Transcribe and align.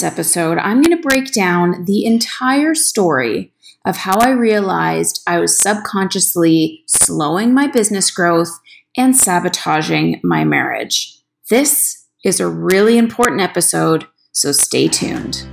this 0.00 0.12
episode, 0.12 0.56
I'm 0.56 0.80
going 0.80 0.96
to 0.96 1.08
break 1.08 1.32
down 1.32 1.84
the 1.84 2.06
entire 2.06 2.74
story 2.74 3.52
of 3.84 3.98
how 3.98 4.18
I 4.18 4.30
realized 4.30 5.22
I 5.26 5.38
was 5.38 5.60
subconsciously 5.60 6.84
slowing 6.86 7.52
my 7.52 7.66
business 7.66 8.10
growth 8.10 8.50
and 8.96 9.14
sabotaging 9.14 10.20
my 10.24 10.44
marriage. 10.44 11.18
This 11.50 12.06
is 12.24 12.40
a 12.40 12.48
really 12.48 12.96
important 12.96 13.42
episode, 13.42 14.06
so 14.32 14.52
stay 14.52 14.88
tuned. 14.88 15.46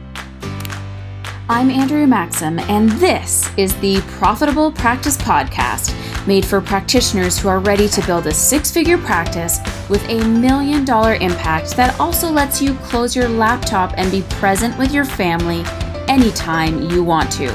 I'm 1.50 1.70
Andrea 1.70 2.08
Maxim, 2.08 2.60
and 2.60 2.90
this 2.92 3.50
is 3.58 3.76
the 3.82 4.00
Profitable 4.18 4.72
Practice 4.72 5.18
Podcast 5.18 5.92
made 6.28 6.46
for 6.46 6.60
practitioners 6.60 7.40
who 7.40 7.48
are 7.48 7.60
ready 7.60 7.88
to 7.88 8.06
build 8.06 8.28
a 8.28 8.34
six 8.34 8.70
figure 8.70 8.98
practice 8.98 9.60
with 9.90 10.08
a 10.10 10.28
million 10.28 10.84
dollar 10.84 11.16
impact 11.16 11.76
that 11.78 11.98
also 12.00 12.30
lets 12.30 12.62
you 12.62 12.74
close 12.76 13.16
your 13.16 13.30
laptop 13.30 13.94
and 13.98 14.12
be 14.12 14.22
present 14.32 14.78
with 14.78 14.94
your 14.94 15.06
family 15.06 15.64
anytime 16.08 16.90
you 16.92 17.04
want 17.04 17.32
to. 17.32 17.48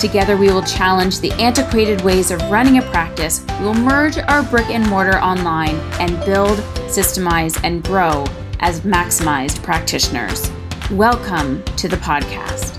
Together, 0.00 0.36
we 0.36 0.46
will 0.46 0.62
challenge 0.62 1.20
the 1.20 1.32
antiquated 1.32 2.00
ways 2.02 2.30
of 2.30 2.40
running 2.50 2.78
a 2.78 2.82
practice. 2.82 3.44
We 3.58 3.64
will 3.64 3.74
merge 3.74 4.18
our 4.18 4.42
brick 4.44 4.70
and 4.70 4.88
mortar 4.88 5.18
online 5.18 5.76
and 6.00 6.24
build, 6.24 6.58
systemize, 6.88 7.58
and 7.64 7.82
grow 7.82 8.24
as 8.60 8.82
maximized 8.82 9.62
practitioners. 9.62 10.50
Welcome 10.90 11.64
to 11.76 11.88
the 11.88 11.96
podcast. 11.96 12.78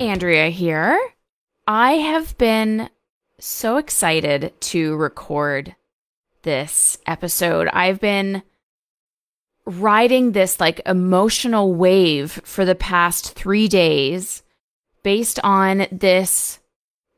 Andrea 0.00 0.50
here. 0.50 1.00
I 1.66 1.92
have 1.92 2.36
been 2.38 2.88
so 3.40 3.76
excited 3.76 4.52
to 4.60 4.96
record 4.96 5.74
this 6.42 6.98
episode. 7.06 7.68
I've 7.68 8.00
been 8.00 8.42
riding 9.64 10.32
this 10.32 10.58
like 10.58 10.80
emotional 10.86 11.74
wave 11.74 12.40
for 12.44 12.64
the 12.64 12.74
past 12.74 13.34
three 13.34 13.68
days 13.68 14.42
based 15.02 15.38
on 15.44 15.86
this 15.92 16.58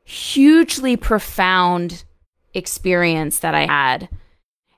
hugely 0.03 0.97
profound 0.97 2.03
experience 2.53 3.39
that 3.39 3.55
I 3.55 3.65
had. 3.65 4.09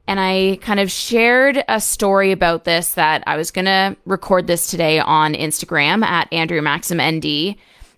And 0.08 0.20
I 0.20 0.60
kind 0.62 0.80
of 0.80 0.92
shared 0.92 1.64
a 1.68 1.80
story 1.80 2.32
about 2.32 2.66
this 2.66 2.94
that 2.94 3.24
I 3.26 3.38
was 3.38 3.52
going 3.52 3.66
to 3.66 3.96
record 4.06 4.48
this 4.48 4.68
today 4.68 5.00
on 5.00 5.34
Instagram 5.34 6.04
at 6.04 6.32
Andrea 6.32 6.62
Maxim 6.62 7.02
ND. 7.02 7.56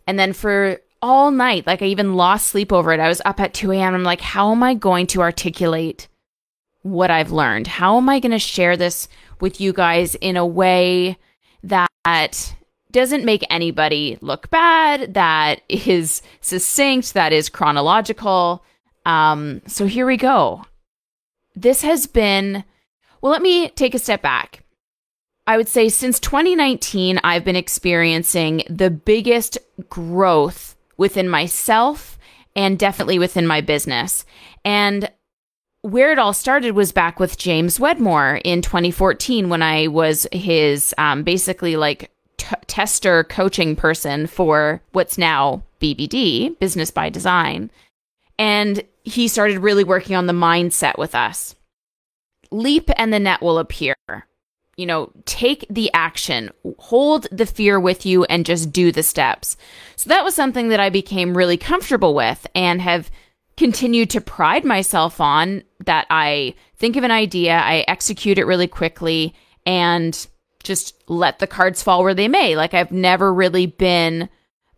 And 0.07 0.19
then 0.19 0.33
for 0.33 0.79
all 1.05 1.29
night, 1.29 1.67
like 1.67 1.83
I 1.83 1.85
even 1.85 2.15
lost 2.15 2.47
sleep 2.47 2.73
over 2.73 2.91
it. 2.91 2.99
I 2.99 3.07
was 3.07 3.21
up 3.25 3.39
at 3.39 3.53
2 3.53 3.71
a.m. 3.73 3.93
I'm 3.93 4.03
like, 4.03 4.21
how 4.21 4.51
am 4.51 4.63
I 4.63 4.73
going 4.73 5.05
to 5.07 5.21
articulate 5.21 6.07
what 6.81 7.11
I've 7.11 7.31
learned? 7.31 7.67
How 7.67 7.97
am 7.97 8.09
I 8.09 8.19
going 8.19 8.31
to 8.31 8.39
share 8.39 8.75
this 8.75 9.07
with 9.39 9.61
you 9.61 9.71
guys 9.71 10.15
in 10.15 10.35
a 10.35 10.45
way 10.45 11.19
that 11.61 12.55
doesn't 12.89 13.23
make 13.23 13.45
anybody 13.51 14.17
look 14.21 14.49
bad, 14.49 15.13
that 15.13 15.61
is 15.69 16.23
succinct, 16.41 17.13
that 17.13 17.31
is 17.31 17.49
chronological? 17.49 18.65
Um, 19.05 19.61
so 19.67 19.85
here 19.85 20.07
we 20.07 20.17
go. 20.17 20.65
This 21.55 21.83
has 21.83 22.07
been, 22.07 22.63
well, 23.21 23.31
let 23.31 23.43
me 23.43 23.69
take 23.69 23.93
a 23.93 23.99
step 23.99 24.23
back. 24.23 24.63
I 25.45 25.57
would 25.57 25.67
say 25.67 25.87
since 25.87 26.19
2019, 26.19 27.19
I've 27.23 27.45
been 27.45 27.55
experiencing 27.55 28.63
the 28.67 28.89
biggest 28.89 29.59
growth 29.87 30.74
within 30.97 31.29
myself 31.29 32.17
and 32.55 32.79
definitely 32.79 33.19
within 33.19 33.45
my 33.45 33.61
business. 33.61 34.25
And 34.63 35.11
where 35.81 36.11
it 36.11 36.17
all 36.19 36.33
started 36.33 36.71
was 36.71 36.91
back 36.91 37.19
with 37.19 37.37
James 37.37 37.79
Wedmore 37.79 38.41
in 38.43 38.61
2014 38.61 39.49
when 39.49 39.61
I 39.61 39.87
was 39.87 40.25
his 40.31 40.95
um, 40.97 41.23
basically 41.23 41.75
like 41.75 42.11
t- 42.37 42.55
tester 42.65 43.23
coaching 43.25 43.75
person 43.75 44.25
for 44.25 44.81
what's 44.93 45.17
now 45.17 45.61
BBD, 45.79 46.57
Business 46.59 46.89
by 46.89 47.09
Design. 47.09 47.69
And 48.39 48.83
he 49.03 49.27
started 49.27 49.59
really 49.59 49.83
working 49.83 50.15
on 50.15 50.25
the 50.25 50.33
mindset 50.33 50.97
with 50.97 51.13
us. 51.13 51.55
Leap 52.51 52.89
and 52.97 53.13
the 53.13 53.19
net 53.19 53.41
will 53.41 53.59
appear 53.59 53.95
you 54.77 54.85
know, 54.85 55.11
take 55.25 55.65
the 55.69 55.89
action, 55.93 56.51
hold 56.77 57.27
the 57.31 57.45
fear 57.45 57.79
with 57.79 58.05
you, 58.05 58.25
and 58.25 58.45
just 58.45 58.71
do 58.71 58.91
the 58.91 59.03
steps. 59.03 59.55
So 59.95 60.09
that 60.09 60.23
was 60.23 60.35
something 60.35 60.69
that 60.69 60.79
I 60.79 60.89
became 60.89 61.37
really 61.37 61.57
comfortable 61.57 62.13
with 62.13 62.45
and 62.53 62.81
have 62.81 63.09
continued 63.57 64.09
to 64.09 64.21
pride 64.21 64.65
myself 64.65 65.21
on 65.21 65.63
that 65.85 66.05
I 66.09 66.55
think 66.77 66.97
of 66.97 67.03
an 67.03 67.11
idea, 67.11 67.57
I 67.57 67.85
execute 67.87 68.37
it 68.37 68.45
really 68.45 68.67
quickly, 68.67 69.33
and 69.65 70.27
just 70.63 70.95
let 71.07 71.39
the 71.39 71.47
cards 71.47 71.81
fall 71.81 72.03
where 72.03 72.13
they 72.13 72.27
may. 72.27 72.55
Like 72.55 72.73
I've 72.73 72.91
never 72.91 73.33
really 73.33 73.67
been 73.67 74.29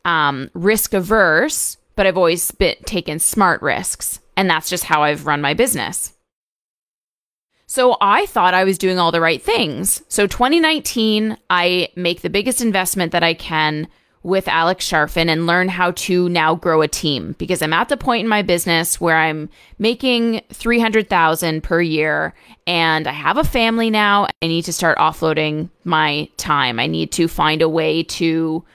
um, 0.05 0.49
risk 0.53 0.93
averse, 0.93 1.77
but 1.95 2.05
I've 2.05 2.17
always 2.17 2.51
been 2.51 2.75
taken 2.85 3.19
smart 3.19 3.61
risks. 3.61 4.19
And 4.35 4.49
that's 4.49 4.69
just 4.69 4.83
how 4.83 5.01
I've 5.01 5.25
run 5.25 5.41
my 5.41 5.55
business. 5.55 6.13
So 7.67 7.97
I 7.99 8.25
thought 8.27 8.53
I 8.53 8.63
was 8.63 8.77
doing 8.77 8.97
all 8.97 9.11
the 9.11 9.21
right 9.21 9.41
things. 9.41 10.01
So 10.07 10.25
2019, 10.25 11.37
I 11.49 11.89
make 11.95 12.21
the 12.21 12.29
biggest 12.29 12.61
investment 12.61 13.11
that 13.11 13.23
I 13.23 13.33
can 13.33 13.89
with 14.23 14.47
Alex 14.47 14.89
Charfen 14.89 15.29
and 15.29 15.47
learn 15.47 15.69
how 15.69 15.91
to 15.91 16.27
now 16.29 16.55
grow 16.55 16.81
a 16.81 16.87
team 16.87 17.35
because 17.37 17.61
I'm 17.61 17.73
at 17.73 17.89
the 17.89 17.97
point 17.97 18.23
in 18.23 18.29
my 18.29 18.41
business 18.41 18.99
where 18.99 19.17
I'm 19.17 19.49
making 19.79 20.41
300,000 20.51 21.61
per 21.61 21.81
year 21.81 22.33
and 22.65 23.07
I 23.07 23.11
have 23.11 23.37
a 23.37 23.43
family 23.43 23.89
now. 23.89 24.27
I 24.41 24.47
need 24.47 24.65
to 24.65 24.73
start 24.73 24.97
offloading 24.97 25.69
my 25.83 26.29
time. 26.37 26.79
I 26.79 26.87
need 26.87 27.11
to 27.13 27.27
find 27.27 27.61
a 27.61 27.69
way 27.69 28.03
to 28.03 28.65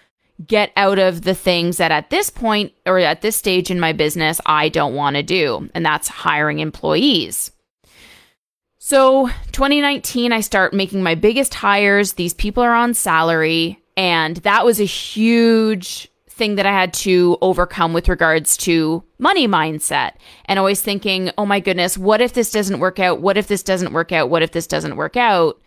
get 0.47 0.73
out 0.77 0.99
of 0.99 1.23
the 1.23 1.35
things 1.35 1.77
that 1.77 1.93
at 1.93 2.11
this 2.11 2.31
point 2.31 2.73
or 2.87 2.99
at 2.99 3.23
this 3.23 3.37
stage 3.37 3.71
in 3.71 3.81
my 3.81 3.93
business 3.93 4.41
I 4.45 4.69
don't 4.69 4.95
want 4.95 5.17
to 5.17 5.23
do, 5.23 5.71
and 5.75 5.85
that's 5.85 6.09
hiring 6.09 6.59
employees. 6.59 7.52
So, 8.93 9.29
2019, 9.53 10.33
I 10.33 10.41
start 10.41 10.75
making 10.75 11.03
my 11.03 11.15
biggest 11.15 11.55
hires. 11.55 12.13
These 12.13 12.35
people 12.35 12.63
are 12.63 12.75
on 12.75 12.93
salary. 12.93 13.83
And 13.97 14.37
that 14.37 14.67
was 14.67 14.83
a 14.83 14.85
huge 14.85 16.11
thing 16.29 16.57
that 16.57 16.67
I 16.67 16.73
had 16.73 16.93
to 16.93 17.39
overcome 17.41 17.95
with 17.95 18.11
regards 18.11 18.55
to 18.59 19.03
money 19.19 19.49
mindset 19.49 20.17
and 20.45 20.59
always 20.59 20.83
thinking, 20.83 21.31
oh 21.39 21.47
my 21.47 21.59
goodness, 21.59 21.97
what 21.97 22.21
if 22.21 22.35
this 22.35 22.51
doesn't 22.51 22.81
work 22.81 22.99
out? 22.99 23.23
What 23.23 23.39
if 23.39 23.47
this 23.47 23.63
doesn't 23.63 23.95
work 23.95 24.13
out? 24.13 24.29
What 24.29 24.43
if 24.43 24.53
this 24.53 24.67
doesn't 24.67 24.97
work 24.97 25.17
out? 25.17 25.59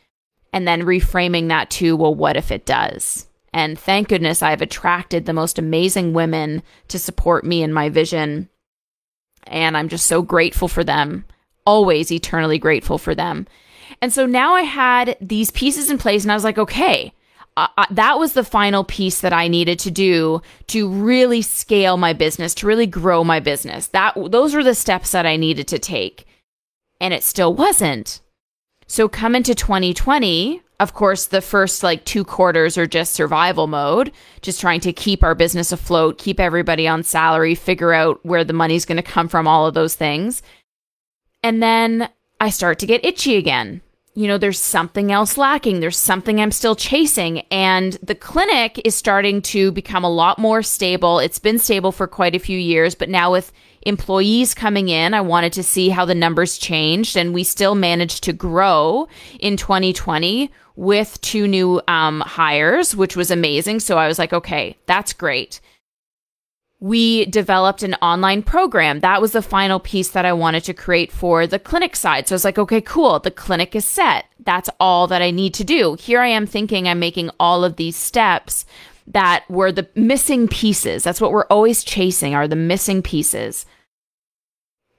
And 0.54 0.68
then 0.68 0.84
reframing 0.84 1.48
that 1.48 1.72
to, 1.72 1.96
well, 1.96 2.14
what 2.14 2.38
if 2.38 2.52
it 2.52 2.68
does? 2.68 3.26
And 3.52 3.80
thank 3.80 4.10
goodness 4.10 4.44
I've 4.44 4.62
attracted 4.62 5.26
the 5.26 5.34
most 5.34 5.58
amazing 5.58 6.14
women 6.14 6.62
to 6.90 7.00
support 7.00 7.44
me 7.44 7.64
in 7.64 7.74
my 7.74 7.90
vision. 7.90 8.50
And 9.48 9.76
I'm 9.76 9.90
just 9.90 10.06
so 10.06 10.22
grateful 10.22 10.68
for 10.68 10.84
them 10.84 11.26
always 11.66 12.12
eternally 12.12 12.58
grateful 12.58 12.98
for 12.98 13.16
them. 13.16 13.48
And 14.02 14.12
so 14.14 14.26
now 14.26 14.54
I 14.54 14.62
had 14.62 15.18
these 15.22 15.52
pieces 15.52 15.90
in 15.90 15.98
place 15.98 16.24
and 16.24 16.32
I 16.32 16.36
was 16.36 16.44
like, 16.44 16.58
okay, 16.58 17.14
that 17.90 18.20
was 18.20 18.34
the 18.34 18.44
final 18.44 18.84
piece 18.84 19.22
that 19.22 19.32
I 19.32 19.48
needed 19.48 19.80
to 19.80 19.92
do 19.92 20.42
to 20.68 20.90
really 20.90 21.42
scale 21.42 21.96
my 21.96 22.12
business, 22.12 22.54
to 22.56 22.68
really 22.68 22.88
grow 22.88 23.24
my 23.24 23.40
business. 23.40 23.88
That 23.88 24.14
those 24.30 24.54
were 24.54 24.64
the 24.64 24.76
steps 24.76 25.12
that 25.12 25.26
I 25.26 25.38
needed 25.38 25.68
to 25.70 25.80
take. 25.80 26.26
And 27.00 27.14
it 27.14 27.24
still 27.24 27.54
wasn't. 27.54 28.22
So 28.88 29.08
come 29.08 29.36
into 29.36 29.56
2020, 29.56 30.62
of 30.80 30.94
course, 30.94 31.28
the 31.28 31.42
first 31.42 31.82
like 31.82 32.04
two 32.04 32.26
quarters 32.26 32.78
are 32.78 32.86
just 32.86 33.14
survival 33.14 33.68
mode, 33.68 34.12
just 34.42 34.60
trying 34.60 34.82
to 34.82 34.94
keep 34.94 35.24
our 35.24 35.34
business 35.34 35.72
afloat, 35.72 36.18
keep 36.18 36.40
everybody 36.40 36.88
on 36.88 37.04
salary, 37.04 37.56
figure 37.56 37.94
out 37.94 38.20
where 38.26 38.44
the 38.44 38.54
money's 38.54 38.86
going 38.86 38.98
to 38.98 39.04
come 39.04 39.30
from, 39.30 39.48
all 39.48 39.66
of 39.66 39.74
those 39.74 39.96
things. 39.96 40.42
And 41.46 41.62
then 41.62 42.10
I 42.40 42.50
start 42.50 42.80
to 42.80 42.88
get 42.88 43.06
itchy 43.06 43.36
again. 43.36 43.82
You 44.16 44.28
know, 44.28 44.40
there's 44.40 44.60
something 44.60 45.12
else 45.12 45.38
lacking. 45.38 45.80
There's 45.80 45.96
something 45.96 46.42
I'm 46.42 46.50
still 46.50 46.76
chasing. 46.76 47.42
And 47.52 47.94
the 48.02 48.16
clinic 48.16 48.82
is 48.84 48.96
starting 48.96 49.44
to 49.44 49.72
become 49.72 50.04
a 50.04 50.10
lot 50.10 50.40
more 50.40 50.64
stable. 50.64 51.20
It's 51.20 51.38
been 51.38 51.60
stable 51.60 51.92
for 51.92 52.08
quite 52.08 52.34
a 52.34 52.40
few 52.40 52.58
years, 52.58 52.96
but 52.96 53.10
now 53.10 53.32
with 53.32 53.52
employees 53.84 54.56
coming 54.56 54.90
in, 54.90 55.14
I 55.14 55.22
wanted 55.22 55.54
to 55.54 55.62
see 55.62 55.90
how 55.90 56.04
the 56.04 56.16
numbers 56.16 56.58
changed. 56.58 57.16
And 57.16 57.32
we 57.32 57.44
still 57.44 57.76
managed 57.76 58.24
to 58.24 58.34
grow 58.34 59.08
in 59.40 59.56
2020 59.56 60.50
with 60.76 61.22
two 61.22 61.48
new 61.48 61.80
um, 61.88 62.22
hires, 62.22 62.96
which 62.96 63.16
was 63.16 63.30
amazing. 63.30 63.82
So 63.82 64.00
I 64.00 64.08
was 64.08 64.18
like, 64.18 64.34
okay, 64.34 64.78
that's 64.88 65.14
great 65.14 65.62
we 66.80 67.26
developed 67.26 67.84
an 67.84 67.96
online 67.96 68.44
program. 68.44 69.00
That 69.00 69.22
was 69.22 69.32
the 69.32 69.42
final 69.42 69.80
piece 69.80 70.10
that 70.10 70.26
I 70.26 70.34
wanted 70.34 70.64
to 70.66 70.74
create 70.74 71.12
for 71.12 71.48
the 71.48 71.60
clinic 71.60 71.96
side. 71.96 72.28
So 72.28 72.34
I 72.34 72.36
was 72.36 72.46
like, 72.46 72.60
okay, 72.60 72.82
cool. 72.82 73.20
The 73.20 73.32
clinic 73.32 73.76
is 73.76 73.86
set. 73.86 74.26
That's 74.40 74.70
all 74.80 75.08
that 75.08 75.22
I 75.22 75.32
need 75.32 75.54
to 75.56 75.64
do. 75.64 75.96
Here 76.00 76.20
I 76.20 76.28
am 76.28 76.46
thinking 76.46 76.88
I'm 76.88 77.00
making 77.00 77.32
all 77.40 77.64
of 77.64 77.78
these 77.78 77.96
steps 77.96 78.66
that 79.08 79.46
were 79.50 79.72
the 79.72 79.88
missing 79.96 80.48
pieces. 80.48 81.04
That's 81.04 81.22
what 81.22 81.32
we're 81.32 81.46
always 81.46 81.84
chasing 81.84 82.36
are 82.36 82.48
the 82.48 82.56
missing 82.56 83.02
pieces. 83.02 83.66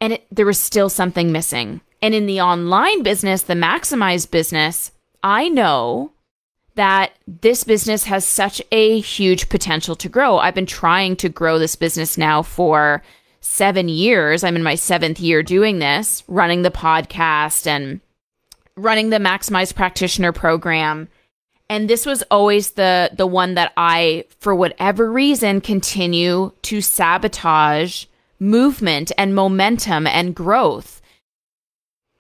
And 0.01 0.15
it, 0.15 0.27
there 0.31 0.47
was 0.47 0.59
still 0.59 0.89
something 0.89 1.33
missing. 1.33 1.81
And 2.01 2.15
in 2.15 2.27
the 2.27 2.41
online 2.41 3.03
business, 3.03 3.43
the 3.43 3.55
maximized 3.55 4.31
business, 4.31 4.93
I 5.23 5.49
know 5.49 6.13
that 6.77 7.13
this 7.27 7.65
business 7.65 8.05
has 8.05 8.25
such 8.25 8.63
a 8.71 9.01
huge 9.01 9.49
potential 9.49 9.97
to 9.97 10.09
grow. 10.09 10.39
I've 10.39 10.55
been 10.55 10.67
trying 10.67 11.17
to 11.17 11.29
grow 11.29 11.59
this 11.59 11.75
business 11.77 12.17
now 12.17 12.43
for 12.43 13.03
seven 13.41 13.89
years. 13.89 14.45
I'm 14.45 14.57
in 14.57 14.63
my 14.63 14.75
seventh 14.75 15.19
year 15.19 15.43
doing 15.43 15.79
this, 15.79 16.23
running 16.29 16.63
the 16.63 16.71
podcast 16.71 17.67
and 17.67 18.01
running 18.77 19.11
the 19.11 19.19
Maximize 19.19 19.75
Practitioner 19.75 20.33
program. 20.33 21.09
And 21.69 21.91
this 21.91 22.07
was 22.07 22.23
always 22.31 22.73
the 22.73 23.11
the 23.13 23.27
one 23.27 23.55
that 23.55 23.73
I, 23.77 24.25
for 24.39 24.55
whatever 24.55 25.11
reason, 25.11 25.61
continue 25.61 26.53
to 26.63 26.81
sabotage 26.81 28.05
movement 28.39 29.11
and 29.19 29.35
momentum 29.35 30.07
and 30.07 30.35
growth. 30.35 31.01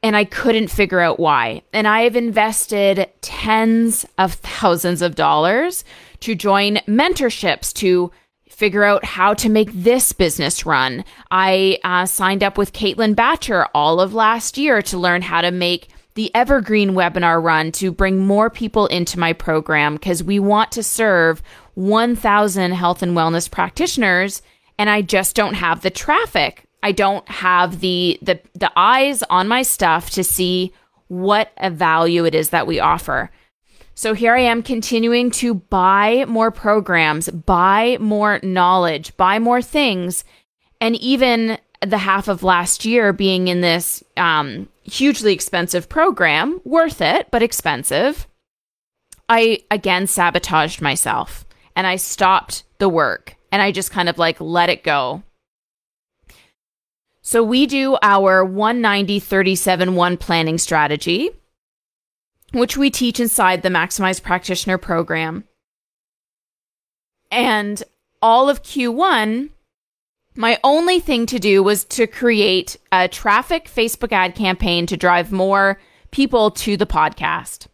And 0.02 0.16
I 0.16 0.24
couldn't 0.24 0.68
figure 0.68 1.00
out 1.00 1.18
why. 1.18 1.62
And 1.72 1.88
I 1.88 2.02
have 2.02 2.16
invested 2.16 3.10
tens 3.22 4.06
of 4.18 4.34
thousands 4.34 5.02
of 5.02 5.14
dollars 5.14 5.84
to 6.20 6.34
join 6.34 6.76
mentorships 6.86 7.72
to 7.74 8.12
figure 8.48 8.84
out 8.84 9.04
how 9.04 9.34
to 9.34 9.50
make 9.50 9.70
this 9.72 10.12
business 10.12 10.64
run. 10.64 11.04
I 11.30 11.78
uh, 11.84 12.06
signed 12.06 12.42
up 12.42 12.56
with 12.56 12.72
Caitlin 12.72 13.14
Bacher 13.14 13.68
all 13.74 14.00
of 14.00 14.14
last 14.14 14.56
year 14.56 14.80
to 14.82 14.96
learn 14.96 15.22
how 15.22 15.42
to 15.42 15.50
make 15.50 15.88
the 16.14 16.34
Evergreen 16.34 16.92
webinar 16.92 17.42
run 17.42 17.70
to 17.72 17.92
bring 17.92 18.18
more 18.18 18.48
people 18.48 18.86
into 18.86 19.18
my 19.18 19.34
program 19.34 19.94
because 19.94 20.24
we 20.24 20.38
want 20.38 20.72
to 20.72 20.82
serve 20.82 21.42
1,000 21.74 22.72
health 22.72 23.02
and 23.02 23.14
wellness 23.14 23.50
practitioners, 23.50 24.40
and 24.78 24.88
I 24.88 25.02
just 25.02 25.36
don't 25.36 25.54
have 25.54 25.82
the 25.82 25.90
traffic. 25.90 26.65
I 26.86 26.92
don't 26.92 27.28
have 27.28 27.80
the 27.80 28.16
the 28.22 28.38
the 28.54 28.70
eyes 28.76 29.24
on 29.24 29.48
my 29.48 29.62
stuff 29.62 30.08
to 30.10 30.22
see 30.22 30.72
what 31.08 31.50
a 31.56 31.68
value 31.68 32.24
it 32.24 32.32
is 32.32 32.50
that 32.50 32.68
we 32.68 32.78
offer. 32.78 33.32
So 33.96 34.14
here 34.14 34.36
I 34.36 34.42
am 34.42 34.62
continuing 34.62 35.32
to 35.32 35.54
buy 35.54 36.26
more 36.28 36.52
programs, 36.52 37.28
buy 37.28 37.98
more 37.98 38.38
knowledge, 38.44 39.16
buy 39.16 39.40
more 39.40 39.60
things. 39.60 40.22
And 40.80 40.94
even 40.96 41.58
the 41.84 41.98
half 41.98 42.28
of 42.28 42.44
last 42.44 42.84
year 42.84 43.12
being 43.12 43.48
in 43.48 43.62
this 43.62 44.04
um, 44.16 44.68
hugely 44.84 45.32
expensive 45.32 45.88
program, 45.88 46.60
worth 46.62 47.00
it, 47.00 47.32
but 47.32 47.42
expensive, 47.42 48.28
I 49.28 49.64
again 49.72 50.06
sabotaged 50.06 50.80
myself 50.80 51.44
and 51.74 51.84
I 51.84 51.96
stopped 51.96 52.62
the 52.78 52.88
work 52.88 53.34
and 53.50 53.60
I 53.60 53.72
just 53.72 53.90
kind 53.90 54.08
of 54.08 54.18
like 54.18 54.40
let 54.40 54.70
it 54.70 54.84
go. 54.84 55.24
So 57.26 57.42
we 57.42 57.66
do 57.66 57.98
our 58.02 58.44
190 58.44 59.18
37 59.18 59.96
1 59.96 60.16
planning 60.16 60.58
strategy 60.58 61.30
which 62.52 62.76
we 62.76 62.88
teach 62.88 63.18
inside 63.18 63.62
the 63.62 63.68
Maximize 63.68 64.22
Practitioner 64.22 64.78
program. 64.78 65.42
And 67.32 67.82
all 68.22 68.48
of 68.48 68.62
Q1, 68.62 69.50
my 70.36 70.58
only 70.62 71.00
thing 71.00 71.26
to 71.26 71.40
do 71.40 71.64
was 71.64 71.84
to 71.86 72.06
create 72.06 72.76
a 72.92 73.08
traffic 73.08 73.68
Facebook 73.68 74.12
ad 74.12 74.36
campaign 74.36 74.86
to 74.86 74.96
drive 74.96 75.32
more 75.32 75.80
people 76.12 76.52
to 76.52 76.76
the 76.76 76.86
podcast. 76.86 77.66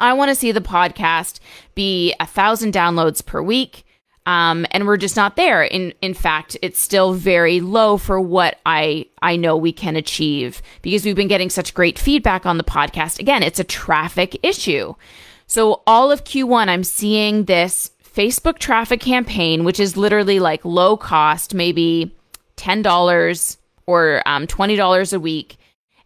I 0.00 0.12
want 0.12 0.30
to 0.30 0.34
see 0.34 0.50
the 0.50 0.60
podcast 0.60 1.38
be 1.76 2.14
a 2.18 2.26
thousand 2.26 2.74
downloads 2.74 3.24
per 3.24 3.40
week. 3.40 3.85
Um, 4.26 4.66
and 4.72 4.86
we're 4.86 4.96
just 4.96 5.16
not 5.16 5.36
there. 5.36 5.62
In 5.62 5.94
in 6.02 6.12
fact, 6.12 6.56
it's 6.60 6.80
still 6.80 7.14
very 7.14 7.60
low 7.60 7.96
for 7.96 8.20
what 8.20 8.58
I 8.66 9.06
I 9.22 9.36
know 9.36 9.56
we 9.56 9.72
can 9.72 9.94
achieve 9.94 10.60
because 10.82 11.04
we've 11.04 11.16
been 11.16 11.28
getting 11.28 11.48
such 11.48 11.74
great 11.74 11.98
feedback 11.98 12.44
on 12.44 12.58
the 12.58 12.64
podcast. 12.64 13.20
Again, 13.20 13.44
it's 13.44 13.60
a 13.60 13.64
traffic 13.64 14.36
issue. 14.42 14.94
So 15.46 15.82
all 15.86 16.10
of 16.10 16.24
Q1, 16.24 16.68
I'm 16.68 16.82
seeing 16.82 17.44
this 17.44 17.92
Facebook 18.02 18.58
traffic 18.58 19.00
campaign, 19.00 19.62
which 19.62 19.78
is 19.78 19.96
literally 19.96 20.40
like 20.40 20.64
low 20.64 20.96
cost, 20.96 21.54
maybe 21.54 22.12
ten 22.56 22.82
dollars 22.82 23.58
or 23.86 24.22
um, 24.26 24.48
twenty 24.48 24.74
dollars 24.74 25.12
a 25.12 25.20
week. 25.20 25.56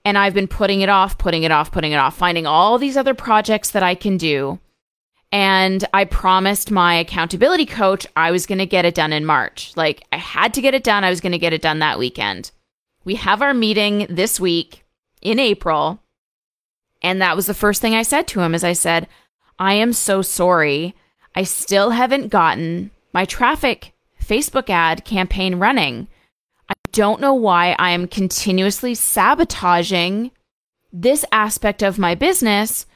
And 0.05 0.19
I've 0.19 0.35
been 0.35 0.49
putting 0.49 0.83
it 0.83 0.89
off, 0.91 1.17
putting 1.17 1.43
it 1.43 1.51
off, 1.51 1.73
putting 1.73 1.93
it 1.93 1.97
off, 1.97 2.17
finding 2.17 2.47
all 2.47 2.77
these 2.79 2.97
other 2.97 3.15
projects 3.15 3.71
that 3.71 3.83
I 3.83 3.95
can 3.95 4.19
do 4.19 4.59
and 5.33 5.85
I 5.95 6.05
promised 6.05 6.71
my 6.71 6.95
accountability 6.95 7.67
coach 7.67 8.07
I 8.17 8.31
was 8.31 8.47
going 8.47 8.59
to 8.59 8.67
get 8.67 8.85
it 8.85 8.95
done 8.95 9.13
in 9.13 9.25
March. 9.25 9.73
Like 9.77 10.05
I 10.13 10.17
had 10.17 10.55
to 10.55 10.61
get 10.61 10.75
it 10.75 10.85
done. 10.85 11.05
I 11.05 11.11
was 11.11 11.21
going 11.21 11.33
to 11.33 11.39
get 11.39 11.53
it 11.53 11.63
done 11.63 11.79
that 11.79 11.99
weekend. 11.99 12.51
We 13.05 13.15
have 13.17 13.43
our 13.43 13.55
meeting 13.55 14.07
this 14.11 14.41
week 14.41 14.85
in 15.23 15.39
April. 15.39 16.03
And 17.03 17.23
that 17.23 17.37
was 17.37 17.47
the 17.47 17.55
first 17.55 17.81
thing 17.81 17.95
I 17.95 18.03
said 18.03 18.27
to 18.29 18.41
him 18.41 18.55
is 18.55 18.65
I 18.65 18.75
said, 18.75 19.09
"I 19.59 19.75
am 19.75 19.93
so 19.93 20.21
sorry. 20.21 20.95
I 21.35 21.45
still 21.45 21.91
haven't 21.91 22.29
gotten 22.29 22.91
my 23.13 23.25
traffic 23.25 23.95
Facebook 24.23 24.69
ad 24.69 25.05
campaign 25.05 25.57
running. 25.57 26.09
I 26.69 26.75
don't 26.93 27.21
know 27.21 27.35
why 27.35 27.75
I 27.79 27.91
am 27.91 28.07
continuously 28.07 28.95
sabotaging 28.95 30.31
this 30.93 31.25
aspect 31.33 31.83
of 31.83 31.99
my 31.99 32.15
business 32.15 32.87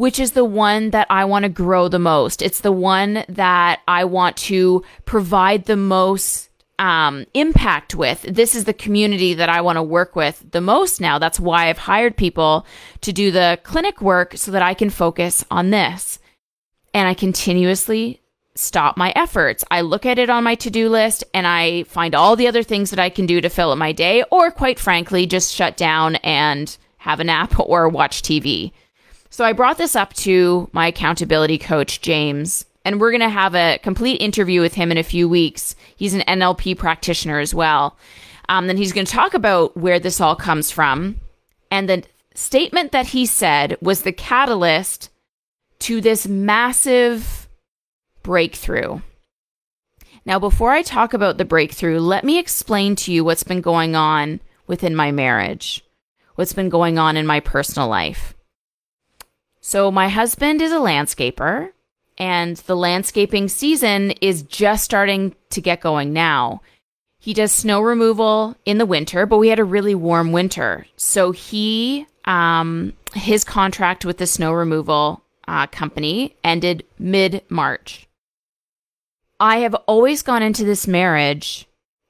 which 0.00 0.18
is 0.18 0.32
the 0.32 0.46
one 0.46 0.88
that 0.92 1.06
I 1.10 1.26
want 1.26 1.42
to 1.42 1.50
grow 1.50 1.86
the 1.86 1.98
most. 1.98 2.40
It's 2.40 2.62
the 2.62 2.72
one 2.72 3.22
that 3.28 3.80
I 3.86 4.04
want 4.06 4.34
to 4.38 4.82
provide 5.04 5.66
the 5.66 5.76
most 5.76 6.48
um, 6.78 7.26
impact 7.34 7.94
with. 7.94 8.22
This 8.22 8.54
is 8.54 8.64
the 8.64 8.72
community 8.72 9.34
that 9.34 9.50
I 9.50 9.60
want 9.60 9.76
to 9.76 9.82
work 9.82 10.16
with 10.16 10.42
the 10.52 10.62
most 10.62 11.02
now. 11.02 11.18
That's 11.18 11.38
why 11.38 11.68
I've 11.68 11.76
hired 11.76 12.16
people 12.16 12.64
to 13.02 13.12
do 13.12 13.30
the 13.30 13.58
clinic 13.62 14.00
work 14.00 14.38
so 14.38 14.50
that 14.52 14.62
I 14.62 14.72
can 14.72 14.88
focus 14.88 15.44
on 15.50 15.68
this. 15.68 16.18
And 16.94 17.06
I 17.06 17.12
continuously 17.12 18.22
stop 18.54 18.96
my 18.96 19.12
efforts. 19.14 19.66
I 19.70 19.82
look 19.82 20.06
at 20.06 20.18
it 20.18 20.30
on 20.30 20.44
my 20.44 20.54
to 20.54 20.70
do 20.70 20.88
list 20.88 21.24
and 21.34 21.46
I 21.46 21.82
find 21.82 22.14
all 22.14 22.36
the 22.36 22.48
other 22.48 22.62
things 22.62 22.88
that 22.88 22.98
I 22.98 23.10
can 23.10 23.26
do 23.26 23.42
to 23.42 23.50
fill 23.50 23.70
up 23.70 23.76
my 23.76 23.92
day, 23.92 24.24
or 24.30 24.50
quite 24.50 24.78
frankly, 24.78 25.26
just 25.26 25.54
shut 25.54 25.76
down 25.76 26.16
and 26.16 26.74
have 26.96 27.20
a 27.20 27.24
nap 27.24 27.60
or 27.60 27.86
watch 27.86 28.22
TV. 28.22 28.72
So 29.30 29.44
I 29.44 29.52
brought 29.52 29.78
this 29.78 29.94
up 29.94 30.12
to 30.14 30.68
my 30.72 30.88
accountability 30.88 31.56
coach, 31.56 32.00
James, 32.00 32.66
and 32.84 33.00
we're 33.00 33.12
going 33.12 33.20
to 33.20 33.28
have 33.28 33.54
a 33.54 33.78
complete 33.78 34.20
interview 34.20 34.60
with 34.60 34.74
him 34.74 34.90
in 34.90 34.98
a 34.98 35.04
few 35.04 35.28
weeks. 35.28 35.76
He's 35.96 36.14
an 36.14 36.22
NLP 36.22 36.76
practitioner 36.76 37.38
as 37.38 37.54
well. 37.54 37.96
Um, 38.48 38.66
then 38.66 38.76
he's 38.76 38.92
going 38.92 39.06
to 39.06 39.12
talk 39.12 39.32
about 39.32 39.76
where 39.76 40.00
this 40.00 40.20
all 40.20 40.34
comes 40.34 40.72
from. 40.72 41.20
And 41.70 41.88
the 41.88 42.02
statement 42.34 42.90
that 42.90 43.06
he 43.06 43.24
said 43.24 43.76
was 43.80 44.02
the 44.02 44.12
catalyst 44.12 45.10
to 45.80 46.00
this 46.00 46.26
massive 46.26 47.48
breakthrough. 48.24 49.00
Now, 50.26 50.40
before 50.40 50.72
I 50.72 50.82
talk 50.82 51.14
about 51.14 51.38
the 51.38 51.44
breakthrough, 51.44 52.00
let 52.00 52.24
me 52.24 52.38
explain 52.38 52.96
to 52.96 53.12
you 53.12 53.24
what's 53.24 53.44
been 53.44 53.60
going 53.60 53.94
on 53.94 54.40
within 54.66 54.96
my 54.96 55.12
marriage, 55.12 55.84
what's 56.34 56.52
been 56.52 56.68
going 56.68 56.98
on 56.98 57.16
in 57.16 57.26
my 57.26 57.38
personal 57.38 57.88
life. 57.88 58.34
So, 59.60 59.90
my 59.90 60.08
husband 60.08 60.62
is 60.62 60.72
a 60.72 60.76
landscaper, 60.76 61.70
and 62.16 62.56
the 62.56 62.76
landscaping 62.76 63.48
season 63.48 64.12
is 64.22 64.42
just 64.42 64.84
starting 64.84 65.34
to 65.50 65.60
get 65.60 65.82
going 65.82 66.12
now. 66.12 66.62
He 67.18 67.34
does 67.34 67.52
snow 67.52 67.82
removal 67.82 68.56
in 68.64 68.78
the 68.78 68.86
winter, 68.86 69.26
but 69.26 69.36
we 69.36 69.48
had 69.48 69.58
a 69.58 69.64
really 69.64 69.94
warm 69.94 70.32
winter. 70.32 70.86
So, 70.96 71.32
he, 71.32 72.06
um, 72.24 72.94
his 73.14 73.44
contract 73.44 74.04
with 74.06 74.16
the 74.16 74.26
snow 74.26 74.52
removal 74.52 75.22
uh, 75.46 75.66
company 75.66 76.36
ended 76.42 76.84
mid 76.98 77.42
March. 77.50 78.06
I 79.38 79.58
have 79.58 79.74
always 79.86 80.22
gone 80.22 80.42
into 80.42 80.64
this 80.64 80.86
marriage 80.86 81.66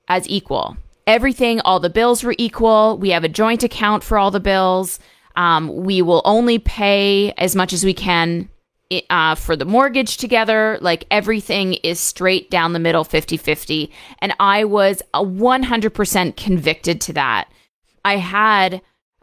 as 0.09 0.29
equal. 0.29 0.77
Everything, 1.07 1.61
all 1.61 1.81
the 1.81 1.91
bills 1.91 2.23
were 2.23 2.35
equal. 2.39 2.99
We 2.99 3.11
have 3.11 3.25
a 3.25 3.29
joint 3.29 3.65
account 3.65 4.05
for 4.05 4.19
all 4.19 4.31
the 4.31 4.41
bills. 4.41 5.01
Um, 5.37 5.75
we 5.85 6.03
will 6.03 6.23
only 6.25 6.59
pay 6.59 7.33
as 7.39 7.55
much 7.55 7.73
as 7.73 7.85
we 7.85 7.95
can 7.95 8.49
uh, 9.09 9.35
for 9.35 9.57
the 9.57 9.65
mortgage 9.65 10.17
together. 10.17 10.79
Like 10.81 11.07
everything 11.11 11.75
is 11.75 12.01
straight 12.01 12.51
down 12.51 12.73
the 12.73 12.79
middle, 12.79 13.05
50 13.05 13.37
50. 13.37 13.93
And 14.19 14.35
I 14.41 14.65
was 14.65 15.03
100% 15.15 16.37
convicted 16.37 17.01
to 17.03 17.13
that. 17.15 17.49
I 18.05 18.17
had 18.17 18.83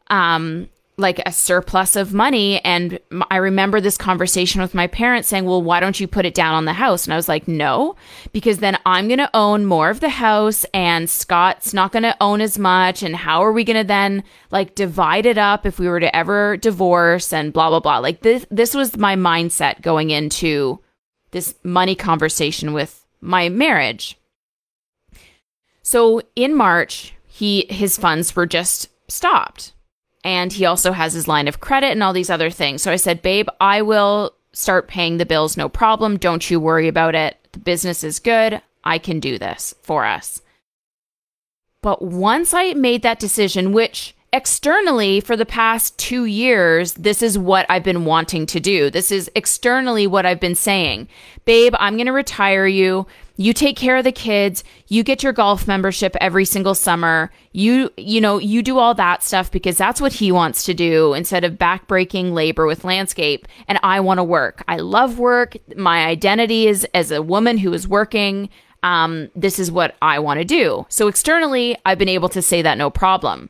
um, 0.10 0.70
like 1.00 1.22
a 1.26 1.32
surplus 1.32 1.96
of 1.96 2.14
money. 2.14 2.60
And 2.66 3.00
I 3.30 3.38
remember 3.38 3.80
this 3.80 3.98
conversation 3.98 4.62
with 4.62 4.74
my 4.74 4.88
parents 4.88 5.28
saying, 5.28 5.46
Well, 5.46 5.62
why 5.62 5.80
don't 5.80 6.00
you 6.00 6.08
put 6.08 6.26
it 6.26 6.34
down 6.34 6.56
on 6.56 6.66
the 6.66 6.74
house? 6.74 7.06
And 7.06 7.14
I 7.14 7.18
was 7.18 7.30
like, 7.30 7.48
No, 7.48 7.96
because 8.32 8.58
then 8.58 8.78
I'm 8.86 9.08
going 9.08 9.20
to 9.20 9.30
own 9.36 9.66
more 9.66 9.92
of 9.92 10.00
the 10.00 10.10
house 10.10 10.66
and 10.74 11.08
Scott's 11.08 11.74
not 11.74 11.92
going 11.92 12.04
to 12.04 12.18
own 12.20 12.42
as 12.42 12.58
much. 12.58 13.04
And 13.04 13.16
how 13.16 13.44
are 13.44 13.52
we 13.52 13.64
going 13.64 13.78
to 13.78 13.88
then 13.88 14.24
like 14.50 14.74
divide 14.74 15.28
it 15.28 15.38
up 15.38 15.66
if 15.66 15.78
we 15.78 15.88
were 15.88 16.00
to 16.00 16.16
ever 16.16 16.58
divorce 16.58 17.32
and 17.32 17.54
blah, 17.54 17.70
blah, 17.70 17.80
blah. 17.80 18.00
Like 18.00 18.22
this, 18.22 18.46
this 18.50 18.74
was 18.74 18.98
my 18.98 19.16
mindset 19.16 19.82
going 19.82 20.10
into 20.10 20.80
this 21.30 21.54
money 21.64 21.94
conversation 21.94 22.74
with 22.74 23.06
my 23.22 23.50
marriage. 23.50 24.18
So 25.84 26.24
in 26.36 26.56
March, 26.56 27.14
he, 27.28 27.68
his 27.70 27.98
funds 27.98 28.36
were 28.36 28.48
just 28.48 28.90
stopped 29.08 29.74
and 30.24 30.52
he 30.52 30.66
also 30.66 30.92
has 30.92 31.14
his 31.14 31.28
line 31.28 31.48
of 31.48 31.60
credit 31.60 31.92
and 31.92 32.04
all 32.04 32.14
these 32.14 32.30
other 32.30 32.50
things. 32.50 32.82
So 32.82 32.92
I 32.92 32.96
said, 32.96 33.22
Babe, 33.22 33.48
I 33.62 33.82
will 33.82 34.34
start 34.54 34.88
paying 34.88 35.18
the 35.18 35.26
bills 35.26 35.56
no 35.56 35.70
problem. 35.70 36.18
Don't 36.18 36.50
you 36.50 36.60
worry 36.60 36.88
about 36.88 37.16
it. 37.16 37.38
The 37.52 37.60
business 37.60 38.04
is 38.04 38.20
good. 38.20 38.62
I 38.84 38.98
can 38.98 39.20
do 39.20 39.38
this 39.38 39.76
for 39.82 40.06
us. 40.06 40.42
But 41.82 42.02
once 42.02 42.54
I 42.54 42.74
made 42.74 43.04
that 43.04 43.20
decision, 43.20 43.72
which 43.72 44.16
externally 44.38 45.20
for 45.20 45.36
the 45.36 45.48
past 45.48 45.98
two 45.98 46.26
years, 46.26 46.94
this 46.94 47.24
is 47.24 47.40
what 47.40 47.66
I've 47.70 47.84
been 47.84 48.06
wanting 48.06 48.46
to 48.46 48.60
do. 48.60 48.92
This 48.92 49.12
is 49.12 49.32
externally 49.34 50.06
what 50.06 50.28
I've 50.28 50.40
been 50.40 50.54
saying. 50.54 51.08
Babe, 51.46 51.74
I'm 51.80 51.96
going 51.96 52.06
to 52.06 52.14
retire 52.14 52.68
you. 52.68 53.08
You 53.38 53.52
take 53.52 53.76
care 53.76 53.98
of 53.98 54.04
the 54.04 54.12
kids. 54.12 54.64
You 54.90 55.02
get 55.02 55.24
your 55.24 55.34
golf 55.34 55.68
membership 55.68 56.16
every 56.22 56.46
single 56.46 56.76
summer. 56.76 57.32
You, 57.52 57.90
you 57.98 58.22
know, 58.22 58.38
you 58.38 58.62
do 58.62 58.78
all 58.78 58.94
that 58.94 59.24
stuff 59.24 59.50
because 59.50 59.76
that's 59.76 60.00
what 60.00 60.14
he 60.14 60.32
wants 60.32 60.64
to 60.66 60.76
do 60.76 61.16
instead 61.16 61.44
of 61.44 61.54
backbreaking 61.54 62.34
labor 62.34 62.68
with 62.68 62.84
landscape. 62.84 63.48
And 63.68 63.80
I 63.82 64.00
want 64.02 64.20
to 64.20 64.24
work. 64.24 64.64
I 64.68 64.78
love 64.78 65.18
work. 65.18 65.58
My 65.76 66.06
identity 66.06 66.68
is 66.68 66.86
as 66.94 67.10
a 67.10 67.24
woman 67.24 67.58
who 67.58 67.74
is 67.74 67.88
working. 67.88 68.50
Um, 68.84 69.30
this 69.36 69.58
is 69.58 69.72
what 69.72 69.96
I 70.00 70.20
want 70.20 70.40
to 70.40 70.46
do. 70.46 70.86
So 70.90 71.08
externally, 71.08 71.76
I've 71.88 71.98
been 71.98 72.08
able 72.08 72.30
to 72.30 72.44
say 72.44 72.62
that 72.62 72.78
no 72.78 72.92
problem 72.92 73.50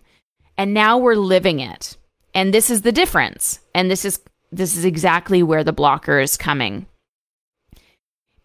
and 0.57 0.73
now 0.73 0.97
we're 0.97 1.15
living 1.15 1.59
it. 1.59 1.97
And 2.33 2.53
this 2.53 2.69
is 2.69 2.81
the 2.81 2.91
difference. 2.91 3.59
And 3.73 3.89
this 3.89 4.05
is 4.05 4.19
this 4.51 4.77
is 4.77 4.85
exactly 4.85 5.43
where 5.43 5.63
the 5.63 5.73
blocker 5.73 6.19
is 6.19 6.37
coming. 6.37 6.87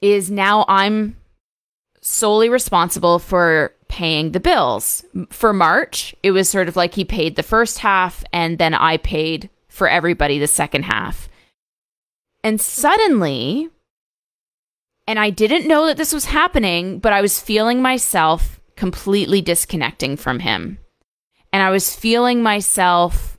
Is 0.00 0.30
now 0.30 0.64
I'm 0.68 1.16
solely 2.00 2.48
responsible 2.48 3.18
for 3.18 3.72
paying 3.88 4.32
the 4.32 4.40
bills. 4.40 5.04
For 5.30 5.52
March, 5.52 6.14
it 6.22 6.32
was 6.32 6.48
sort 6.48 6.68
of 6.68 6.76
like 6.76 6.94
he 6.94 7.04
paid 7.04 7.36
the 7.36 7.42
first 7.42 7.78
half 7.78 8.24
and 8.32 8.58
then 8.58 8.74
I 8.74 8.96
paid 8.96 9.48
for 9.68 9.88
everybody 9.88 10.38
the 10.38 10.46
second 10.46 10.84
half. 10.84 11.28
And 12.42 12.60
suddenly, 12.60 13.68
and 15.06 15.18
I 15.18 15.30
didn't 15.30 15.68
know 15.68 15.86
that 15.86 15.96
this 15.96 16.12
was 16.12 16.24
happening, 16.24 16.98
but 16.98 17.12
I 17.12 17.20
was 17.20 17.38
feeling 17.38 17.80
myself 17.80 18.60
completely 18.74 19.40
disconnecting 19.40 20.16
from 20.16 20.40
him 20.40 20.78
and 21.52 21.62
I 21.62 21.70
was 21.70 21.94
feeling 21.94 22.42
myself 22.42 23.38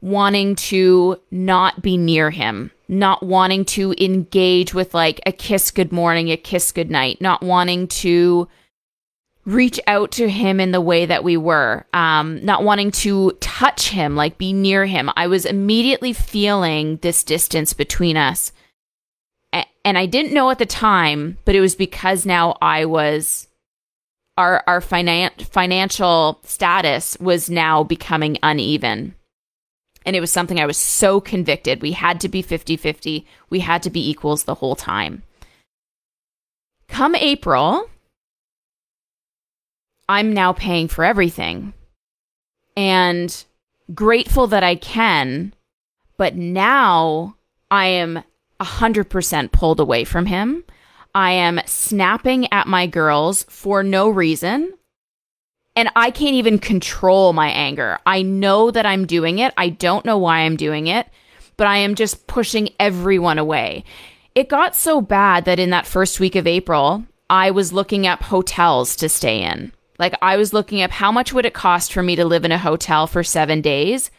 wanting 0.00 0.54
to 0.54 1.20
not 1.30 1.82
be 1.82 1.96
near 1.96 2.30
him, 2.30 2.70
not 2.88 3.22
wanting 3.22 3.64
to 3.64 3.94
engage 3.98 4.74
with 4.74 4.94
like 4.94 5.20
a 5.26 5.32
kiss 5.32 5.70
good 5.70 5.92
morning, 5.92 6.30
a 6.30 6.36
kiss 6.36 6.70
good 6.72 6.90
night, 6.90 7.20
not 7.20 7.42
wanting 7.42 7.88
to 7.88 8.48
reach 9.44 9.80
out 9.86 10.12
to 10.12 10.28
him 10.28 10.60
in 10.60 10.72
the 10.72 10.80
way 10.80 11.06
that 11.06 11.24
we 11.24 11.36
were, 11.36 11.86
um, 11.94 12.44
not 12.44 12.62
wanting 12.62 12.90
to 12.90 13.32
touch 13.40 13.88
him, 13.88 14.14
like 14.14 14.36
be 14.36 14.52
near 14.52 14.84
him. 14.84 15.10
I 15.16 15.26
was 15.26 15.46
immediately 15.46 16.12
feeling 16.12 16.98
this 16.98 17.24
distance 17.24 17.72
between 17.72 18.16
us. 18.16 18.52
and 19.84 19.96
I 19.96 20.04
didn't 20.04 20.34
know 20.34 20.50
at 20.50 20.58
the 20.58 20.66
time, 20.66 21.38
but 21.46 21.54
it 21.54 21.60
was 21.60 21.74
because 21.74 22.26
now 22.26 22.58
I 22.60 22.84
was 22.84 23.47
our 24.38 24.62
our 24.66 24.80
finan- 24.80 25.42
financial 25.42 26.40
status 26.44 27.18
was 27.20 27.50
now 27.50 27.82
becoming 27.82 28.38
uneven. 28.42 29.14
And 30.06 30.16
it 30.16 30.20
was 30.20 30.30
something 30.30 30.58
I 30.58 30.64
was 30.64 30.78
so 30.78 31.20
convicted. 31.20 31.82
We 31.82 31.92
had 31.92 32.20
to 32.20 32.30
be 32.30 32.42
50-50. 32.42 33.26
We 33.50 33.60
had 33.60 33.82
to 33.82 33.90
be 33.90 34.08
equals 34.08 34.44
the 34.44 34.54
whole 34.54 34.76
time. 34.76 35.22
Come 36.88 37.14
April, 37.16 37.90
I'm 40.08 40.32
now 40.32 40.54
paying 40.54 40.88
for 40.88 41.04
everything. 41.04 41.74
And 42.76 43.44
grateful 43.92 44.46
that 44.46 44.62
I 44.62 44.76
can, 44.76 45.52
but 46.16 46.36
now 46.36 47.36
I 47.70 47.86
am 47.86 48.22
100% 48.60 49.52
pulled 49.52 49.80
away 49.80 50.04
from 50.04 50.26
him. 50.26 50.64
I 51.18 51.32
am 51.32 51.60
snapping 51.66 52.46
at 52.52 52.68
my 52.68 52.86
girls 52.86 53.42
for 53.48 53.82
no 53.82 54.08
reason. 54.08 54.72
And 55.74 55.90
I 55.96 56.12
can't 56.12 56.36
even 56.36 56.60
control 56.60 57.32
my 57.32 57.48
anger. 57.48 57.98
I 58.06 58.22
know 58.22 58.70
that 58.70 58.86
I'm 58.86 59.04
doing 59.04 59.40
it. 59.40 59.52
I 59.56 59.70
don't 59.70 60.04
know 60.04 60.16
why 60.16 60.42
I'm 60.42 60.54
doing 60.54 60.86
it, 60.86 61.08
but 61.56 61.66
I 61.66 61.78
am 61.78 61.96
just 61.96 62.28
pushing 62.28 62.68
everyone 62.78 63.36
away. 63.36 63.82
It 64.36 64.48
got 64.48 64.76
so 64.76 65.00
bad 65.00 65.44
that 65.46 65.58
in 65.58 65.70
that 65.70 65.88
first 65.88 66.20
week 66.20 66.36
of 66.36 66.46
April, 66.46 67.04
I 67.28 67.50
was 67.50 67.72
looking 67.72 68.06
up 68.06 68.22
hotels 68.22 68.94
to 68.94 69.08
stay 69.08 69.42
in. 69.42 69.72
Like 69.98 70.14
I 70.22 70.36
was 70.36 70.52
looking 70.52 70.82
up 70.82 70.92
how 70.92 71.10
much 71.10 71.32
would 71.32 71.46
it 71.46 71.52
cost 71.52 71.92
for 71.92 72.04
me 72.04 72.14
to 72.14 72.24
live 72.24 72.44
in 72.44 72.52
a 72.52 72.58
hotel 72.58 73.08
for 73.08 73.24
7 73.24 73.60
days 73.60 74.12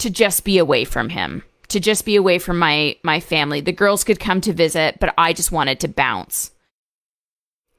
to 0.00 0.10
just 0.10 0.44
be 0.44 0.58
away 0.58 0.84
from 0.84 1.08
him 1.08 1.44
to 1.72 1.80
just 1.80 2.04
be 2.04 2.16
away 2.16 2.38
from 2.38 2.58
my 2.58 2.96
my 3.02 3.20
family. 3.20 3.60
The 3.60 3.72
girls 3.72 4.04
could 4.04 4.20
come 4.20 4.40
to 4.42 4.52
visit, 4.52 4.98
but 5.00 5.14
I 5.18 5.32
just 5.32 5.52
wanted 5.52 5.80
to 5.80 5.88
bounce. 5.88 6.52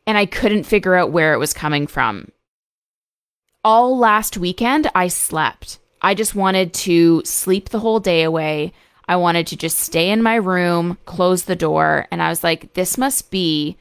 And 0.05 0.17
I 0.17 0.25
couldn't 0.25 0.65
figure 0.65 0.95
out 0.95 1.11
where 1.11 1.33
it 1.33 1.39
was 1.39 1.53
coming 1.53 1.87
from. 1.87 2.29
All 3.63 3.97
last 3.97 4.37
weekend 4.37 4.89
I 4.93 5.07
slept. 5.07 5.79
I 6.01 6.13
just 6.13 6.35
wanted 6.35 6.73
to 6.73 7.21
sleep 7.23 7.69
the 7.69 7.79
whole 7.79 8.01
day 8.01 8.23
away. 8.23 8.73
I 9.07 9.15
wanted 9.15 9.47
to 9.47 9.57
just 9.57 9.79
stay 9.79 10.09
in 10.09 10.21
my 10.21 10.35
room, 10.35 10.97
close 11.05 11.43
the 11.43 11.55
door, 11.55 12.07
and 12.11 12.21
I 12.21 12.29
was 12.29 12.43
like 12.43 12.73
this 12.73 12.97
must 12.97 13.31
be 13.31 13.77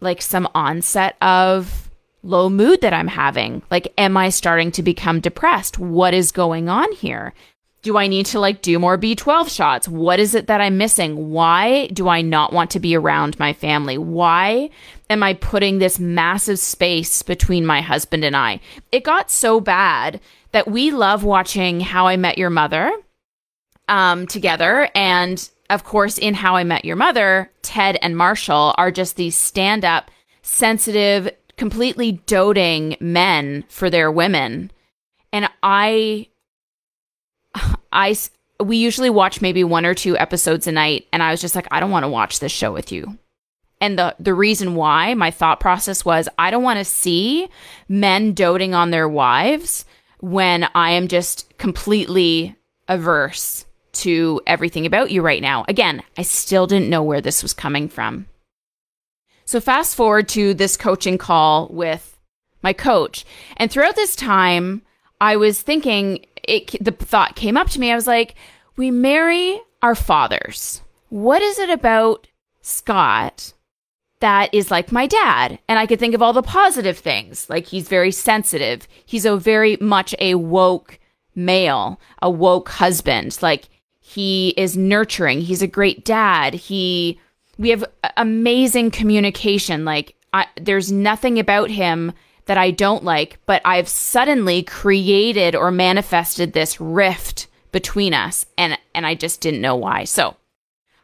like 0.00 0.20
some 0.22 0.48
onset 0.54 1.16
of 1.22 1.90
low 2.22 2.50
mood 2.50 2.80
that 2.80 2.92
I'm 2.92 3.08
having. 3.08 3.62
Like, 3.70 3.92
am 3.96 4.16
I 4.16 4.28
starting 4.28 4.72
to 4.72 4.82
become 4.82 5.20
depressed? 5.20 5.78
What 5.78 6.14
is 6.14 6.32
going 6.32 6.68
on 6.68 6.92
here? 6.92 7.32
Do 7.82 7.96
I 7.96 8.08
need 8.08 8.26
to 8.26 8.40
like 8.40 8.62
do 8.62 8.78
more 8.78 8.98
B12 8.98 9.54
shots? 9.54 9.88
What 9.88 10.20
is 10.20 10.34
it 10.34 10.46
that 10.48 10.60
I'm 10.60 10.76
missing? 10.76 11.30
Why 11.30 11.86
do 11.88 12.08
I 12.08 12.20
not 12.20 12.52
want 12.52 12.70
to 12.72 12.80
be 12.80 12.94
around 12.94 13.38
my 13.38 13.52
family? 13.52 13.96
Why 13.96 14.70
am 15.08 15.22
I 15.22 15.34
putting 15.34 15.78
this 15.78 15.98
massive 15.98 16.58
space 16.58 17.22
between 17.22 17.64
my 17.64 17.80
husband 17.80 18.24
and 18.24 18.36
I? 18.36 18.60
It 18.92 19.04
got 19.04 19.30
so 19.30 19.60
bad 19.60 20.20
that 20.52 20.68
we 20.68 20.90
love 20.90 21.24
watching 21.24 21.80
How 21.80 22.06
I 22.06 22.16
Met 22.16 22.36
Your 22.36 22.50
Mother 22.50 22.92
um, 23.88 24.26
together. 24.26 24.88
And 24.94 25.48
of 25.70 25.84
course, 25.84 26.18
in 26.18 26.34
How 26.34 26.56
I 26.56 26.64
Met 26.64 26.84
Your 26.84 26.96
Mother, 26.96 27.50
Ted 27.62 27.98
and 28.02 28.16
Marshall 28.16 28.74
are 28.76 28.90
just 28.90 29.16
these 29.16 29.36
stand 29.36 29.84
up, 29.84 30.10
sensitive, 30.42 31.30
completely 31.56 32.12
doting 32.26 32.96
men 33.00 33.64
for 33.68 33.88
their 33.88 34.10
women. 34.10 34.70
And 35.32 35.48
I 35.62 36.26
I 37.92 38.16
we 38.58 38.76
usually 38.76 39.10
watch 39.10 39.40
maybe 39.40 39.64
one 39.64 39.86
or 39.86 39.94
two 39.94 40.18
episodes 40.18 40.66
a 40.66 40.72
night 40.72 41.06
and 41.12 41.22
I 41.22 41.30
was 41.30 41.40
just 41.40 41.54
like 41.54 41.66
I 41.70 41.80
don't 41.80 41.90
want 41.90 42.04
to 42.04 42.08
watch 42.08 42.40
this 42.40 42.52
show 42.52 42.72
with 42.72 42.92
you. 42.92 43.18
And 43.80 43.98
the 43.98 44.14
the 44.20 44.34
reason 44.34 44.74
why 44.74 45.14
my 45.14 45.30
thought 45.30 45.60
process 45.60 46.04
was 46.04 46.28
I 46.38 46.50
don't 46.50 46.62
want 46.62 46.78
to 46.78 46.84
see 46.84 47.48
men 47.88 48.32
doting 48.32 48.74
on 48.74 48.90
their 48.90 49.08
wives 49.08 49.84
when 50.20 50.68
I 50.74 50.90
am 50.92 51.08
just 51.08 51.56
completely 51.58 52.56
averse 52.88 53.64
to 53.92 54.40
everything 54.46 54.86
about 54.86 55.10
you 55.10 55.22
right 55.22 55.42
now. 55.42 55.64
Again, 55.66 56.02
I 56.16 56.22
still 56.22 56.66
didn't 56.66 56.90
know 56.90 57.02
where 57.02 57.20
this 57.20 57.42
was 57.42 57.54
coming 57.54 57.88
from. 57.88 58.26
So 59.44 59.60
fast 59.60 59.96
forward 59.96 60.28
to 60.30 60.54
this 60.54 60.76
coaching 60.76 61.18
call 61.18 61.68
with 61.68 62.16
my 62.62 62.72
coach. 62.72 63.24
And 63.56 63.70
throughout 63.70 63.96
this 63.96 64.14
time, 64.14 64.82
I 65.20 65.36
was 65.36 65.60
thinking 65.60 66.24
it 66.44 66.76
the 66.82 66.92
thought 66.92 67.36
came 67.36 67.56
up 67.56 67.68
to 67.70 67.80
me. 67.80 67.90
I 67.90 67.94
was 67.94 68.06
like, 68.06 68.34
we 68.76 68.90
marry 68.90 69.60
our 69.82 69.94
fathers. 69.94 70.82
What 71.08 71.42
is 71.42 71.58
it 71.58 71.70
about 71.70 72.26
Scott 72.62 73.52
that 74.20 74.52
is 74.52 74.70
like 74.70 74.92
my 74.92 75.06
dad? 75.06 75.58
And 75.68 75.78
I 75.78 75.86
could 75.86 75.98
think 75.98 76.14
of 76.14 76.22
all 76.22 76.32
the 76.32 76.42
positive 76.42 76.98
things. 76.98 77.48
Like 77.50 77.66
he's 77.66 77.88
very 77.88 78.12
sensitive. 78.12 78.86
He's 79.04 79.24
a 79.24 79.36
very 79.36 79.76
much 79.80 80.14
a 80.18 80.36
woke 80.36 80.98
male, 81.34 82.00
a 82.22 82.30
woke 82.30 82.68
husband. 82.68 83.38
Like 83.42 83.68
he 84.00 84.54
is 84.56 84.76
nurturing. 84.76 85.40
He's 85.40 85.62
a 85.62 85.66
great 85.66 86.04
dad. 86.04 86.54
He 86.54 87.20
we 87.58 87.68
have 87.70 87.84
amazing 88.16 88.90
communication. 88.90 89.84
Like 89.84 90.16
I, 90.32 90.46
there's 90.60 90.90
nothing 90.90 91.38
about 91.38 91.70
him 91.70 92.12
that 92.50 92.58
I 92.58 92.72
don't 92.72 93.04
like, 93.04 93.38
but 93.46 93.62
I've 93.64 93.86
suddenly 93.86 94.64
created 94.64 95.54
or 95.54 95.70
manifested 95.70 96.52
this 96.52 96.80
rift 96.80 97.46
between 97.70 98.12
us 98.12 98.44
and 98.58 98.76
and 98.92 99.06
I 99.06 99.14
just 99.14 99.40
didn't 99.40 99.60
know 99.60 99.76
why. 99.76 100.02
So, 100.02 100.34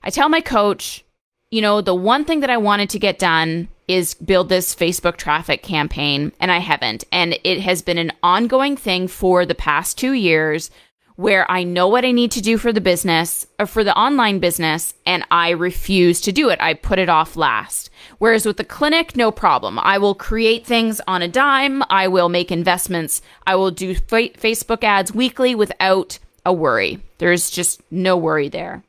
I 0.02 0.10
tell 0.10 0.28
my 0.28 0.40
coach, 0.40 1.04
you 1.52 1.62
know, 1.62 1.80
the 1.80 1.94
one 1.94 2.24
thing 2.24 2.40
that 2.40 2.50
I 2.50 2.56
wanted 2.56 2.90
to 2.90 2.98
get 2.98 3.20
done 3.20 3.68
is 3.86 4.14
build 4.14 4.48
this 4.48 4.74
Facebook 4.74 5.18
traffic 5.18 5.62
campaign 5.62 6.32
and 6.40 6.50
I 6.50 6.58
haven't. 6.58 7.04
And 7.12 7.38
it 7.44 7.60
has 7.60 7.80
been 7.80 7.98
an 7.98 8.10
ongoing 8.24 8.76
thing 8.76 9.06
for 9.06 9.46
the 9.46 9.54
past 9.54 9.96
2 9.98 10.14
years 10.14 10.68
where 11.14 11.48
I 11.48 11.62
know 11.62 11.86
what 11.86 12.04
I 12.04 12.10
need 12.10 12.32
to 12.32 12.42
do 12.42 12.58
for 12.58 12.72
the 12.72 12.80
business 12.80 13.46
or 13.60 13.66
for 13.66 13.84
the 13.84 13.96
online 13.96 14.40
business 14.40 14.94
and 15.06 15.24
I 15.30 15.50
refuse 15.50 16.20
to 16.22 16.32
do 16.32 16.48
it. 16.48 16.60
I 16.60 16.74
put 16.74 16.98
it 16.98 17.08
off 17.08 17.36
last. 17.36 17.88
Whereas 18.18 18.46
with 18.46 18.56
the 18.56 18.64
clinic, 18.64 19.16
no 19.16 19.30
problem. 19.30 19.78
I 19.78 19.98
will 19.98 20.14
create 20.14 20.66
things 20.66 21.00
on 21.06 21.22
a 21.22 21.28
dime. 21.28 21.82
I 21.90 22.08
will 22.08 22.28
make 22.28 22.50
investments. 22.50 23.20
I 23.46 23.56
will 23.56 23.70
do 23.70 23.94
fa- 23.94 24.30
Facebook 24.30 24.82
ads 24.82 25.12
weekly 25.12 25.54
without 25.54 26.18
a 26.44 26.52
worry. 26.52 27.00
There's 27.18 27.50
just 27.50 27.82
no 27.90 28.16
worry 28.16 28.48
there. 28.48 28.82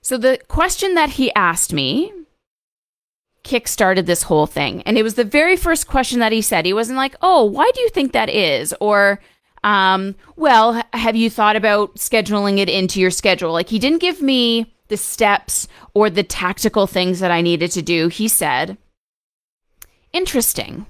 So 0.00 0.16
the 0.16 0.38
question 0.48 0.94
that 0.94 1.10
he 1.10 1.32
asked 1.34 1.72
me 1.72 2.12
kick-started 3.42 4.06
this 4.06 4.24
whole 4.24 4.46
thing. 4.46 4.82
And 4.82 4.96
it 4.96 5.02
was 5.02 5.14
the 5.14 5.24
very 5.24 5.56
first 5.56 5.88
question 5.88 6.20
that 6.20 6.32
he 6.32 6.42
said. 6.42 6.64
He 6.64 6.72
wasn't 6.72 6.96
like, 6.96 7.16
"Oh, 7.22 7.44
why 7.44 7.70
do 7.74 7.80
you 7.80 7.88
think 7.88 8.12
that 8.12 8.28
is?" 8.28 8.74
or 8.80 9.20
um, 9.64 10.16
well, 10.36 10.82
have 10.92 11.16
you 11.16 11.30
thought 11.30 11.56
about 11.56 11.94
scheduling 11.94 12.58
it 12.58 12.68
into 12.68 13.00
your 13.00 13.10
schedule? 13.10 13.52
Like 13.52 13.68
he 13.68 13.78
didn't 13.78 14.00
give 14.00 14.20
me 14.20 14.74
the 14.92 14.96
steps 14.98 15.66
or 15.94 16.10
the 16.10 16.22
tactical 16.22 16.86
things 16.86 17.18
that 17.20 17.30
I 17.30 17.40
needed 17.40 17.70
to 17.72 17.80
do. 17.80 18.08
He 18.08 18.28
said, 18.28 18.76
"Interesting. 20.12 20.84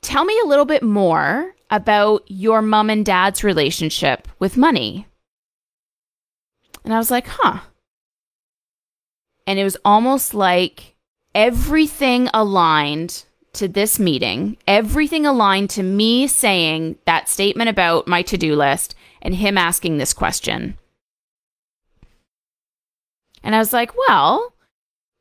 Tell 0.00 0.24
me 0.24 0.40
a 0.42 0.46
little 0.46 0.64
bit 0.64 0.82
more 0.82 1.54
about 1.70 2.24
your 2.28 2.62
mom 2.62 2.88
and 2.88 3.04
dad's 3.04 3.44
relationship 3.44 4.26
with 4.38 4.56
money." 4.56 5.06
And 6.82 6.94
I 6.94 6.98
was 6.98 7.10
like, 7.10 7.26
"Huh." 7.28 7.60
And 9.46 9.58
it 9.58 9.64
was 9.64 9.76
almost 9.84 10.32
like 10.32 10.96
everything 11.34 12.30
aligned 12.32 13.24
to 13.52 13.68
this 13.68 13.98
meeting, 13.98 14.56
everything 14.66 15.26
aligned 15.26 15.68
to 15.70 15.82
me 15.82 16.26
saying 16.26 16.96
that 17.04 17.28
statement 17.28 17.68
about 17.68 18.08
my 18.08 18.22
to 18.22 18.38
do 18.38 18.56
list 18.56 18.94
and 19.20 19.34
him 19.34 19.58
asking 19.58 19.98
this 19.98 20.14
question. 20.14 20.78
And 23.46 23.54
I 23.54 23.58
was 23.58 23.72
like, 23.72 23.96
well, 23.96 24.52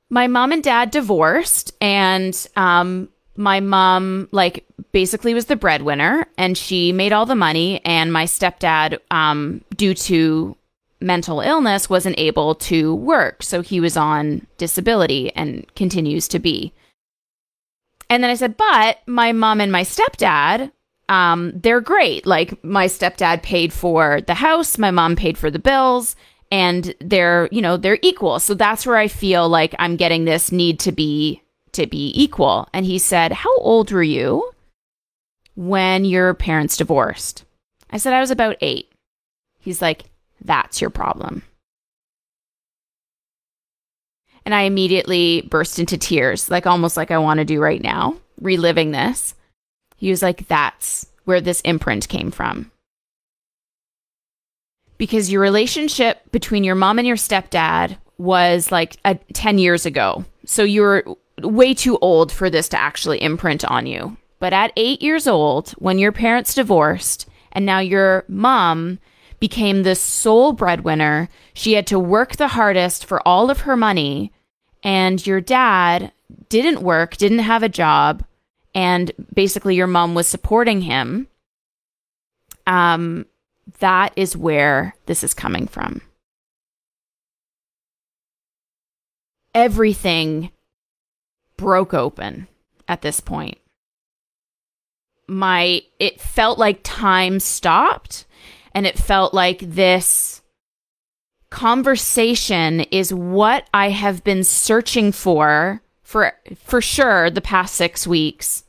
my 0.10 0.26
mom 0.26 0.52
and 0.52 0.64
dad 0.64 0.90
divorced, 0.90 1.74
and 1.80 2.36
um, 2.56 3.08
my 3.38 3.60
mom, 3.60 4.30
like, 4.32 4.66
basically 4.92 5.36
was 5.36 5.46
the 5.46 5.56
breadwinner, 5.56 6.26
and 6.36 6.58
she 6.58 6.92
made 6.92 7.14
all 7.14 7.28
the 7.28 7.36
money. 7.36 7.86
And 7.86 8.12
my 8.12 8.26
stepdad, 8.26 8.98
um, 9.12 9.64
due 9.76 9.94
to 9.94 10.58
mental 11.00 11.40
illness, 11.40 11.88
wasn't 11.88 12.18
able 12.18 12.56
to 12.56 12.96
work. 12.96 13.44
So 13.44 13.62
he 13.62 13.80
was 13.80 13.96
on 13.96 14.48
disability 14.58 15.32
and 15.36 15.64
continues 15.76 16.28
to 16.30 16.40
be. 16.40 16.74
And 18.10 18.24
then 18.24 18.32
I 18.32 18.36
said, 18.36 18.58
but 18.58 19.02
my 19.06 19.34
mom 19.34 19.62
and 19.62 19.72
my 19.72 19.84
stepdad, 19.84 20.72
um, 21.10 21.52
they're 21.56 21.82
great. 21.82 22.26
Like 22.26 22.64
my 22.64 22.88
stepdad 22.88 23.44
paid 23.44 23.72
for 23.72 24.22
the 24.22 24.34
house, 24.34 24.80
my 24.80 24.90
mom 24.90 25.16
paid 25.16 25.38
for 25.38 25.52
the 25.52 25.60
bills, 25.60 26.16
and 26.56 26.96
they're, 27.02 27.50
you 27.52 27.62
know, 27.62 27.76
they're 27.76 28.00
equal. 28.02 28.40
So 28.40 28.54
that's 28.54 28.86
where 28.86 28.96
I 28.96 29.10
feel 29.10 29.50
like 29.50 29.76
I'm 29.78 29.98
getting 29.98 30.24
this 30.24 30.54
need 30.54 30.80
to 30.80 30.94
be 30.94 31.42
to 31.74 31.86
be 31.86 32.14
equal. 32.16 32.70
And 32.74 32.86
he 32.86 32.98
said, 32.98 33.34
How 33.34 33.54
old 33.58 33.92
were 33.92 34.02
you 34.02 34.52
when 35.56 36.06
your 36.06 36.34
parents 36.34 36.78
divorced? 36.78 37.44
I 37.92 37.98
said, 37.98 38.14
I 38.14 38.22
was 38.22 38.32
about 38.32 38.56
eight. 38.62 38.90
He's 39.60 39.82
like, 39.82 40.06
That's 40.46 40.80
your 40.80 40.90
problem. 40.90 41.44
And 44.46 44.56
I 44.56 44.62
immediately 44.62 45.42
burst 45.50 45.78
into 45.78 45.98
tears, 45.98 46.50
like 46.50 46.66
almost 46.66 46.96
like 46.96 47.12
I 47.12 47.18
want 47.18 47.40
to 47.40 47.46
do 47.46 47.60
right 47.60 47.84
now, 47.84 48.16
reliving 48.40 48.92
this. 48.92 49.36
He 49.98 50.10
was 50.10 50.22
like, 50.22 50.48
That's 50.48 51.06
where 51.26 51.42
this 51.42 51.60
imprint 51.66 52.08
came 52.08 52.32
from. 52.32 52.72
Because 54.98 55.32
your 55.32 55.42
relationship 55.42 56.32
between 56.32 56.64
your 56.64 56.76
mom 56.76 57.00
and 57.00 57.08
your 57.08 57.18
stepdad 57.18 57.98
was 58.18 58.72
like 58.72 58.98
a, 59.04 59.16
10 59.34 59.58
years 59.58 59.86
ago. 59.86 60.24
So 60.46 60.64
you're 60.64 61.04
way 61.42 61.74
too 61.74 61.98
old 62.00 62.32
for 62.32 62.50
this 62.50 62.70
to 62.70 62.80
actually 62.80 63.22
imprint 63.22 63.66
on 63.66 63.86
you. 63.86 64.16
But 64.40 64.54
at 64.54 64.74
eight 64.76 65.02
years 65.02 65.28
old, 65.28 65.72
when 65.72 66.00
your 66.00 66.12
parents 66.12 66.54
divorced, 66.54 67.28
and 67.52 67.66
now 67.66 67.80
your 67.80 68.24
mom 68.28 69.00
became 69.40 69.84
the 69.84 69.96
sole 69.96 70.54
breadwinner, 70.54 71.30
she 71.54 71.74
had 71.74 71.88
to 71.88 72.00
work 72.00 72.36
the 72.36 72.50
hardest 72.50 73.06
for 73.06 73.26
all 73.28 73.50
of 73.50 73.62
her 73.62 73.76
money 73.76 74.32
and 74.86 75.26
your 75.26 75.42
dad 75.42 76.12
didn't 76.48 76.82
work, 76.82 77.18
didn't 77.18 77.40
have 77.40 77.64
a 77.64 77.70
job, 77.70 78.24
and 78.76 79.12
basically 79.34 79.76
your 79.76 79.88
mom 79.88 80.14
was 80.14 80.28
supporting 80.28 80.82
him, 80.82 81.28
um, 82.68 83.26
that 83.80 84.14
is 84.16 84.38
where 84.38 84.96
this 85.06 85.24
is 85.24 85.34
coming 85.34 85.68
from. 85.68 86.02
Everything 89.54 90.52
broke 91.58 91.94
open 91.94 92.48
at 92.88 93.02
this 93.02 93.20
point. 93.20 93.58
My 95.28 95.82
it 96.00 96.22
felt 96.22 96.60
like 96.60 96.80
time 96.84 97.40
stopped 97.40 98.26
and 98.74 98.86
it 98.86 98.98
felt 98.98 99.34
like 99.34 99.60
this 99.60 100.42
conversation 101.50 102.82
is 102.82 103.14
what 103.14 103.68
I 103.74 103.90
have 103.90 104.24
been 104.24 104.44
searching 104.44 105.12
for 105.12 105.82
for 106.04 106.34
for 106.56 106.82
sure 106.82 107.30
the 107.30 107.42
past 107.42 107.76
6 107.76 108.06
weeks. 108.06 108.64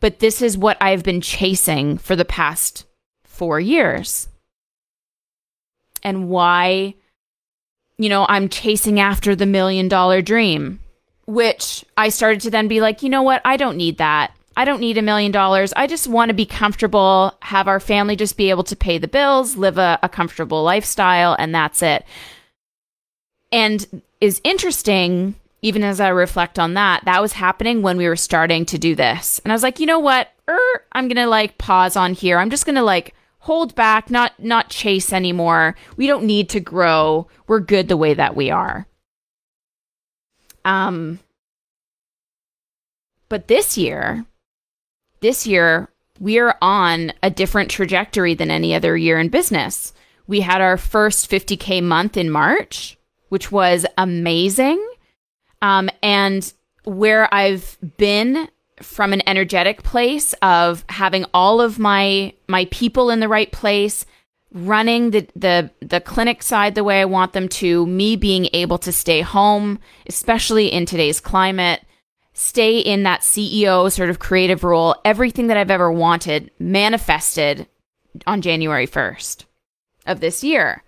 But 0.00 0.18
this 0.18 0.42
is 0.42 0.58
what 0.58 0.76
I've 0.80 1.04
been 1.04 1.20
chasing 1.20 1.98
for 1.98 2.16
the 2.16 2.24
past 2.24 2.86
4 3.34 3.60
years. 3.60 4.28
And 6.02 6.28
why 6.28 6.94
you 7.98 8.08
know, 8.08 8.26
I'm 8.28 8.48
chasing 8.48 8.98
after 9.00 9.36
the 9.36 9.46
million 9.46 9.88
dollar 9.88 10.20
dream, 10.22 10.80
which 11.26 11.84
I 11.96 12.08
started 12.08 12.40
to 12.42 12.50
then 12.50 12.68
be 12.68 12.80
like, 12.80 13.02
you 13.02 13.08
know 13.08 13.22
what? 13.22 13.40
I 13.44 13.56
don't 13.56 13.76
need 13.76 13.98
that. 13.98 14.32
I 14.56 14.64
don't 14.64 14.80
need 14.80 14.98
a 14.98 15.02
million 15.02 15.32
dollars. 15.32 15.72
I 15.76 15.86
just 15.86 16.06
want 16.06 16.28
to 16.28 16.34
be 16.34 16.46
comfortable, 16.46 17.36
have 17.42 17.66
our 17.66 17.80
family 17.80 18.14
just 18.14 18.36
be 18.36 18.50
able 18.50 18.64
to 18.64 18.76
pay 18.76 18.98
the 18.98 19.08
bills, 19.08 19.56
live 19.56 19.78
a, 19.78 19.98
a 20.02 20.08
comfortable 20.08 20.62
lifestyle, 20.62 21.34
and 21.38 21.54
that's 21.54 21.82
it. 21.82 22.04
And 23.50 24.02
is 24.20 24.40
interesting, 24.44 25.34
even 25.62 25.82
as 25.82 26.00
I 26.00 26.08
reflect 26.08 26.58
on 26.58 26.74
that, 26.74 27.04
that 27.04 27.20
was 27.20 27.32
happening 27.32 27.82
when 27.82 27.96
we 27.96 28.06
were 28.06 28.16
starting 28.16 28.64
to 28.66 28.78
do 28.78 28.94
this. 28.94 29.40
And 29.40 29.52
I 29.52 29.54
was 29.54 29.62
like, 29.62 29.80
you 29.80 29.86
know 29.86 29.98
what? 29.98 30.30
Er, 30.48 30.84
I'm 30.92 31.08
gonna 31.08 31.26
like 31.26 31.58
pause 31.58 31.96
on 31.96 32.14
here. 32.14 32.38
I'm 32.38 32.50
just 32.50 32.66
gonna 32.66 32.82
like 32.82 33.14
hold 33.44 33.74
back, 33.74 34.10
not 34.10 34.32
not 34.42 34.70
chase 34.70 35.12
anymore. 35.12 35.76
We 35.98 36.06
don't 36.06 36.24
need 36.24 36.48
to 36.50 36.60
grow. 36.60 37.28
We're 37.46 37.60
good 37.60 37.88
the 37.88 37.96
way 37.96 38.14
that 38.14 38.34
we 38.34 38.50
are. 38.50 38.86
Um 40.64 41.20
but 43.28 43.48
this 43.48 43.76
year, 43.76 44.24
this 45.20 45.46
year, 45.46 45.88
we're 46.20 46.54
on 46.62 47.12
a 47.22 47.30
different 47.30 47.70
trajectory 47.70 48.34
than 48.34 48.50
any 48.50 48.74
other 48.74 48.96
year 48.96 49.18
in 49.18 49.28
business. 49.28 49.92
We 50.26 50.40
had 50.40 50.60
our 50.60 50.76
first 50.76 51.30
50K 51.30 51.82
month 51.82 52.16
in 52.16 52.30
March, 52.30 52.96
which 53.28 53.50
was 53.50 53.84
amazing. 53.98 54.82
Um, 55.60 55.90
and 56.02 56.50
where 56.84 57.32
I've 57.34 57.76
been 57.96 58.48
from 58.82 59.12
an 59.12 59.26
energetic 59.28 59.82
place 59.82 60.32
of 60.42 60.84
having 60.88 61.24
all 61.32 61.60
of 61.60 61.78
my 61.78 62.32
my 62.48 62.66
people 62.66 63.10
in 63.10 63.20
the 63.20 63.28
right 63.28 63.50
place, 63.52 64.04
running 64.52 65.10
the 65.10 65.26
the 65.36 65.70
the 65.80 66.00
clinic 66.00 66.42
side 66.42 66.74
the 66.74 66.84
way 66.84 67.00
I 67.00 67.04
want 67.04 67.32
them 67.32 67.48
to, 67.48 67.86
me 67.86 68.16
being 68.16 68.48
able 68.52 68.78
to 68.78 68.92
stay 68.92 69.20
home, 69.20 69.78
especially 70.06 70.68
in 70.68 70.86
today's 70.86 71.20
climate, 71.20 71.82
stay 72.32 72.78
in 72.78 73.04
that 73.04 73.20
CEO 73.20 73.90
sort 73.90 74.10
of 74.10 74.18
creative 74.18 74.64
role, 74.64 74.96
everything 75.04 75.46
that 75.46 75.56
I've 75.56 75.70
ever 75.70 75.90
wanted 75.90 76.50
manifested 76.58 77.66
on 78.26 78.42
January 78.42 78.86
1st 78.86 79.44
of 80.06 80.20
this 80.20 80.44
year. 80.44 80.82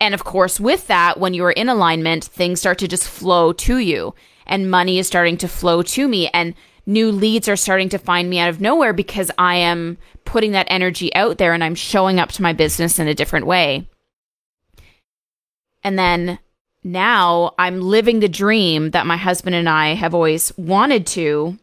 And 0.00 0.14
of 0.14 0.24
course, 0.24 0.58
with 0.58 0.88
that, 0.88 1.20
when 1.20 1.32
you're 1.32 1.52
in 1.52 1.68
alignment, 1.68 2.24
things 2.24 2.58
start 2.58 2.78
to 2.78 2.88
just 2.88 3.06
flow 3.06 3.52
to 3.52 3.78
you, 3.78 4.14
and 4.46 4.70
money 4.70 4.98
is 4.98 5.06
starting 5.06 5.36
to 5.38 5.48
flow 5.48 5.82
to 5.82 6.08
me, 6.08 6.28
and 6.34 6.54
new 6.86 7.10
leads 7.10 7.48
are 7.48 7.56
starting 7.56 7.88
to 7.90 7.98
find 7.98 8.28
me 8.28 8.38
out 8.38 8.48
of 8.48 8.60
nowhere 8.60 8.92
because 8.92 9.30
I 9.38 9.56
am 9.56 9.98
putting 10.24 10.52
that 10.52 10.66
energy 10.68 11.14
out 11.14 11.38
there 11.38 11.54
and 11.54 11.62
I'm 11.62 11.74
showing 11.74 12.18
up 12.18 12.30
to 12.32 12.42
my 12.42 12.52
business 12.52 12.98
in 12.98 13.08
a 13.08 13.14
different 13.14 13.46
way. 13.46 13.88
And 15.84 15.98
then 15.98 16.38
now 16.84 17.54
I'm 17.58 17.80
living 17.80 18.20
the 18.20 18.28
dream 18.28 18.90
that 18.90 19.06
my 19.06 19.16
husband 19.16 19.54
and 19.54 19.68
I 19.68 19.94
have 19.94 20.14
always 20.14 20.56
wanted 20.56 21.06
to. 21.08 21.58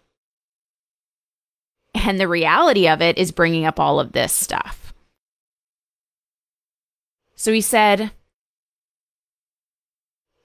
And 1.94 2.20
the 2.20 2.28
reality 2.28 2.88
of 2.88 3.02
it 3.02 3.18
is 3.18 3.32
bringing 3.32 3.66
up 3.66 3.80
all 3.80 4.00
of 4.00 4.12
this 4.12 4.32
stuff. 4.32 4.94
So 7.36 7.52
he 7.52 7.62
said, 7.62 8.12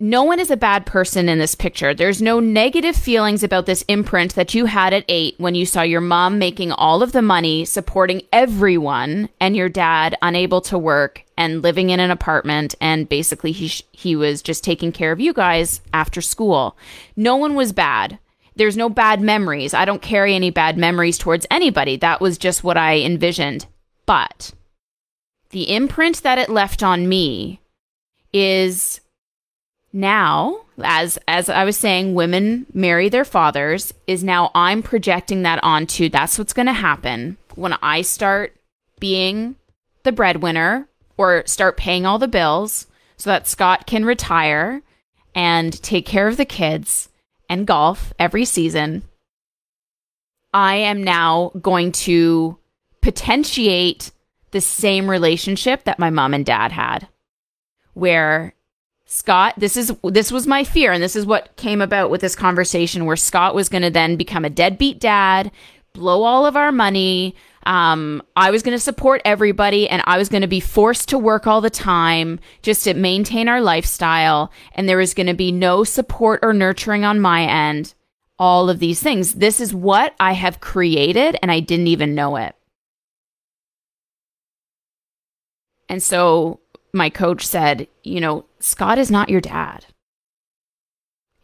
no 0.01 0.25
one 0.25 0.41
is 0.41 0.51
a 0.51 0.57
bad 0.57 0.87
person 0.87 1.29
in 1.29 1.39
this 1.39 1.55
picture. 1.55 1.95
There's 1.95 2.21
no 2.21 2.41
negative 2.41 2.97
feelings 2.97 3.45
about 3.45 3.67
this 3.67 3.85
imprint 3.87 4.35
that 4.35 4.53
you 4.53 4.67
had 4.67 4.93
at 4.93 5.05
eight 5.09 5.37
when 5.39 5.55
you 5.55 5.65
saw 5.65 5.83
your 5.83 6.01
mom 6.01 6.39
making 6.39 6.73
all 6.73 7.03
of 7.03 7.13
the 7.13 7.23
money, 7.23 7.65
supporting 7.65 8.23
everyone, 8.33 9.29
and 9.41 9.57
your 9.57 9.69
dad 9.69 10.17
unable 10.21 10.61
to 10.63 10.77
work 10.77 11.25
and 11.39 11.63
living 11.63 11.91
in 11.91 12.01
an 12.01 12.11
apartment. 12.11 12.75
And 12.81 13.09
basically, 13.09 13.53
he, 13.53 13.69
sh- 13.69 13.83
he 13.93 14.17
was 14.17 14.43
just 14.43 14.65
taking 14.65 14.91
care 14.91 15.13
of 15.13 15.21
you 15.21 15.33
guys 15.33 15.81
after 15.93 16.21
school. 16.21 16.77
No 17.15 17.37
one 17.37 17.55
was 17.55 17.73
bad. 17.73 18.19
There's 18.57 18.77
no 18.77 18.89
bad 18.89 19.21
memories. 19.21 19.75
I 19.75 19.85
don't 19.85 20.03
carry 20.03 20.35
any 20.35 20.51
bad 20.51 20.77
memories 20.77 21.19
towards 21.19 21.47
anybody. 21.51 21.97
That 21.97 22.21
was 22.21 22.37
just 22.37 22.65
what 22.65 22.77
I 22.77 22.99
envisioned. 22.99 23.67
But 24.07 24.53
the 25.51 25.73
imprint 25.73 26.23
that 26.25 26.39
it 26.39 26.51
left 26.51 26.83
on 26.83 27.09
me 27.09 27.61
is 28.33 29.01
now 29.95 30.61
as 30.83 31.19
as 31.29 31.49
I 31.49 31.65
was 31.65 31.77
saying 31.77 32.15
women 32.15 32.67
marry 32.75 33.09
their 33.09 33.25
fathers 33.25 33.95
is 34.07 34.25
now 34.25 34.51
I'm 34.55 34.83
projecting 34.83 35.43
that 35.43 35.63
onto 35.63 36.09
that's 36.09 36.39
what's 36.39 36.53
going 36.53 36.67
to 36.67 36.73
happen 36.73 37.37
when 37.55 37.75
I 37.75 38.03
start 38.03 38.57
being 38.99 39.55
the 40.03 40.13
breadwinner 40.13 40.89
or 41.17 41.45
start 41.47 41.77
paying 41.77 42.07
all 42.07 42.19
the 42.19 42.29
bills 42.29 42.87
so 43.17 43.31
that 43.31 43.47
Scott 43.47 43.87
can 43.87 44.05
retire 44.05 44.83
and 45.35 45.81
take 45.83 46.07
care 46.07 46.27
of 46.27 46.37
the 46.37 46.45
kids 46.45 47.09
and 47.49 47.67
golf 47.67 48.13
every 48.19 48.45
season. 48.45 49.03
I 50.53 50.77
am 50.77 51.03
now 51.03 51.53
going 51.61 51.93
to 51.93 52.59
potentiate 53.01 54.11
the 54.51 54.61
same 54.61 55.09
relationship 55.09 55.85
that 55.85 55.99
my 55.99 56.11
mom 56.11 56.35
and 56.35 56.45
dad 56.45 56.73
had 56.73 57.09
where 57.95 58.55
Scott, 59.07 59.55
this 59.59 59.77
is 59.77 59.93
this 60.03 60.33
was 60.33 60.47
my 60.47 60.65
fear, 60.65 60.93
and 60.93 61.03
this 61.03 61.17
is 61.17 61.27
what 61.27 61.57
came 61.57 61.81
about 61.81 62.11
with 62.11 62.21
this 62.21 62.35
conversation 62.35 63.05
where 63.05 63.17
Scott 63.17 63.55
was 63.55 63.69
going 63.69 63.83
to 63.83 63.91
then 63.91 64.17
become 64.17 64.45
a 64.45 64.51
deadbeat 64.51 64.99
dad, 64.99 65.51
blow 65.93 66.23
all 66.23 66.47
of 66.47 66.57
our 66.57 66.73
money. 66.73 67.35
Um, 67.67 68.23
I 68.37 68.51
was 68.51 68.63
going 68.63 68.77
to 68.77 68.83
support 68.83 69.23
everybody, 69.25 69.89
and 69.89 70.03
I 70.07 70.19
was 70.19 70.29
going 70.29 70.43
to 70.43 70.49
be 70.49 70.61
forced 70.61 71.09
to 71.11 71.19
work 71.19 71.47
all 71.47 71.61
the 71.61 71.71
time 71.71 72.41
just 72.63 72.85
to 72.85 72.95
maintain 72.95 73.49
our 73.49 73.61
lifestyle, 73.61 74.51
and 74.75 74.89
there 74.89 74.99
was 74.99 75.15
going 75.15 75.27
to 75.27 75.35
be 75.35 75.53
no 75.53 75.85
support 75.85 76.41
or 76.43 76.53
nurturing 76.53 77.05
on 77.05 77.21
my 77.21 77.45
end. 77.45 77.95
All 78.39 78.69
of 78.69 78.81
these 78.81 79.01
things. 79.01 79.35
This 79.35 79.61
is 79.61 79.73
what 79.73 80.15
I 80.19 80.33
have 80.33 80.61
created, 80.61 81.39
and 81.41 81.53
I 81.53 81.61
didn't 81.61 81.87
even 81.87 82.15
know 82.15 82.37
it. 82.37 82.57
And 85.89 86.03
so 86.03 86.61
my 86.93 87.11
coach 87.11 87.47
said, 87.47 87.87
you 88.03 88.21
know, 88.21 88.45
Scott 88.65 88.97
is 88.97 89.11
not 89.11 89.29
your 89.29 89.43
dad. 89.43 89.85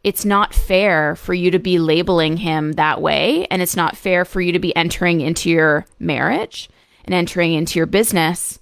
It's 0.03 0.25
not 0.25 0.55
fair 0.55 1.15
for 1.15 1.35
you 1.35 1.51
to 1.51 1.59
be 1.59 1.77
labeling 1.77 2.37
him 2.37 2.71
that 2.73 2.99
way. 2.99 3.45
And 3.51 3.61
it's 3.61 3.75
not 3.75 3.95
fair 3.95 4.25
for 4.25 4.41
you 4.41 4.51
to 4.53 4.57
be 4.57 4.75
entering 4.75 5.21
into 5.21 5.47
your 5.47 5.85
marriage 5.99 6.67
and 7.05 7.13
entering 7.13 7.53
into 7.53 7.77
your 7.77 7.85
business 7.85 8.57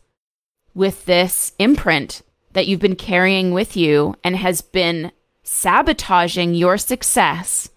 with 0.73 1.05
this 1.05 1.53
imprint 1.57 2.21
that 2.51 2.67
you've 2.67 2.81
been 2.81 2.97
carrying 2.97 3.53
with 3.53 3.77
you 3.77 4.15
and 4.25 4.35
has 4.35 4.59
been 4.59 5.13
sabotaging 5.41 6.53
your 6.53 6.77
success 6.77 7.69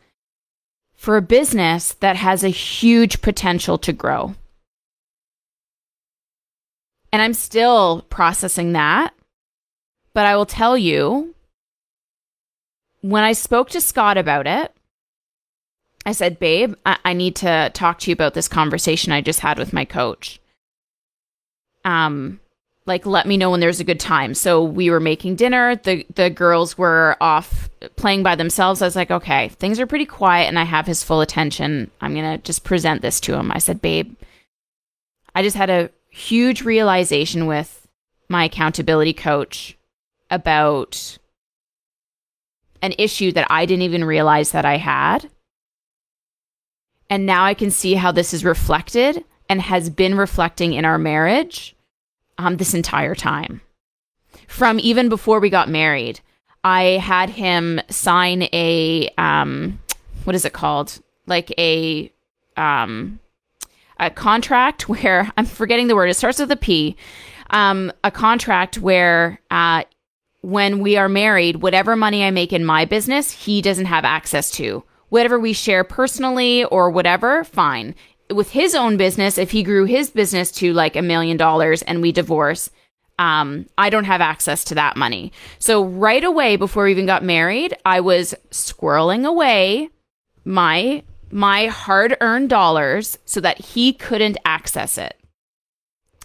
for 0.94 1.16
a 1.16 1.22
business 1.22 1.92
that 2.00 2.16
has 2.16 2.42
a 2.42 2.48
huge 2.48 3.22
potential 3.22 3.78
to 3.78 3.92
grow. 3.92 4.34
And 7.12 7.22
I'm 7.22 7.34
still 7.34 8.04
processing 8.10 8.72
that. 8.72 9.14
But 10.14 10.26
I 10.26 10.36
will 10.36 10.46
tell 10.46 10.76
you, 10.76 11.34
when 13.00 13.24
I 13.24 13.32
spoke 13.32 13.70
to 13.70 13.80
Scott 13.80 14.18
about 14.18 14.46
it, 14.46 14.72
I 16.04 16.12
said, 16.12 16.38
Babe, 16.38 16.74
I-, 16.84 16.98
I 17.04 17.12
need 17.12 17.36
to 17.36 17.70
talk 17.74 17.98
to 18.00 18.10
you 18.10 18.12
about 18.12 18.34
this 18.34 18.48
conversation 18.48 19.12
I 19.12 19.20
just 19.20 19.40
had 19.40 19.58
with 19.58 19.72
my 19.72 19.84
coach. 19.84 20.40
Um, 21.84 22.40
like 22.86 23.06
let 23.06 23.26
me 23.26 23.36
know 23.36 23.50
when 23.50 23.60
there's 23.60 23.80
a 23.80 23.84
good 23.84 24.00
time. 24.00 24.34
So 24.34 24.62
we 24.62 24.90
were 24.90 25.00
making 25.00 25.36
dinner. 25.36 25.76
The 25.76 26.04
the 26.14 26.30
girls 26.30 26.76
were 26.76 27.16
off 27.20 27.70
playing 27.96 28.22
by 28.22 28.34
themselves. 28.34 28.82
I 28.82 28.86
was 28.86 28.96
like, 28.96 29.10
okay, 29.10 29.48
things 29.48 29.78
are 29.78 29.86
pretty 29.86 30.06
quiet 30.06 30.48
and 30.48 30.58
I 30.58 30.64
have 30.64 30.86
his 30.86 31.04
full 31.04 31.20
attention. 31.20 31.90
I'm 32.00 32.14
going 32.14 32.38
to 32.38 32.42
just 32.42 32.64
present 32.64 33.02
this 33.02 33.20
to 33.20 33.34
him. 33.34 33.52
I 33.52 33.58
said, 33.58 33.80
"Babe, 33.80 34.14
I 35.34 35.42
just 35.42 35.56
had 35.56 35.70
a 35.70 35.90
huge 36.10 36.62
realization 36.62 37.46
with 37.46 37.86
my 38.28 38.44
accountability 38.44 39.12
coach 39.12 39.76
about 40.32 41.18
an 42.82 42.94
issue 42.98 43.30
that 43.32 43.46
I 43.48 43.64
didn't 43.64 43.82
even 43.82 44.04
realize 44.04 44.50
that 44.50 44.64
I 44.64 44.78
had. 44.78 45.30
And 47.08 47.26
now 47.26 47.44
I 47.44 47.54
can 47.54 47.70
see 47.70 47.94
how 47.94 48.10
this 48.10 48.34
is 48.34 48.44
reflected 48.44 49.24
and 49.48 49.60
has 49.62 49.90
been 49.90 50.16
reflecting 50.16 50.72
in 50.72 50.84
our 50.84 50.98
marriage 50.98 51.76
um, 52.38 52.56
this 52.56 52.74
entire 52.74 53.14
time. 53.14 53.60
From 54.48 54.80
even 54.80 55.08
before 55.08 55.38
we 55.38 55.50
got 55.50 55.68
married, 55.68 56.20
I 56.64 56.82
had 56.82 57.30
him 57.30 57.80
sign 57.88 58.48
a 58.52 59.08
um, 59.18 59.78
what 60.24 60.34
is 60.36 60.44
it 60.44 60.52
called? 60.52 61.00
Like 61.26 61.52
a 61.58 62.10
um, 62.56 63.20
a 63.98 64.10
contract 64.10 64.88
where 64.88 65.30
I'm 65.36 65.46
forgetting 65.46 65.88
the 65.88 65.94
word. 65.94 66.10
It 66.10 66.14
starts 66.14 66.38
with 66.38 66.50
a 66.50 66.56
P. 66.56 66.96
Um, 67.50 67.92
a 68.02 68.10
contract 68.10 68.78
where 68.78 69.38
uh, 69.50 69.84
when 70.42 70.80
we 70.80 70.96
are 70.96 71.08
married, 71.08 71.56
whatever 71.56 71.96
money 71.96 72.24
I 72.24 72.30
make 72.30 72.52
in 72.52 72.64
my 72.64 72.84
business, 72.84 73.30
he 73.30 73.62
doesn't 73.62 73.86
have 73.86 74.04
access 74.04 74.50
to. 74.52 74.84
Whatever 75.08 75.38
we 75.38 75.52
share 75.52 75.84
personally 75.84 76.64
or 76.64 76.90
whatever, 76.90 77.44
fine. 77.44 77.94
With 78.30 78.50
his 78.50 78.74
own 78.74 78.96
business, 78.96 79.38
if 79.38 79.52
he 79.52 79.62
grew 79.62 79.84
his 79.84 80.10
business 80.10 80.50
to 80.52 80.72
like 80.72 80.96
a 80.96 81.02
million 81.02 81.36
dollars 81.36 81.82
and 81.82 82.02
we 82.02 82.12
divorce, 82.12 82.70
um, 83.18 83.66
I 83.78 83.90
don't 83.90 84.04
have 84.04 84.20
access 84.20 84.64
to 84.64 84.74
that 84.74 84.96
money. 84.96 85.32
So 85.58 85.84
right 85.84 86.24
away, 86.24 86.56
before 86.56 86.84
we 86.84 86.90
even 86.90 87.06
got 87.06 87.22
married, 87.22 87.76
I 87.84 88.00
was 88.00 88.34
squirreling 88.50 89.26
away 89.26 89.90
my 90.44 91.02
my 91.30 91.66
hard 91.66 92.16
earned 92.20 92.50
dollars 92.50 93.18
so 93.24 93.40
that 93.40 93.58
he 93.58 93.92
couldn't 93.92 94.36
access 94.44 94.98
it. 94.98 95.16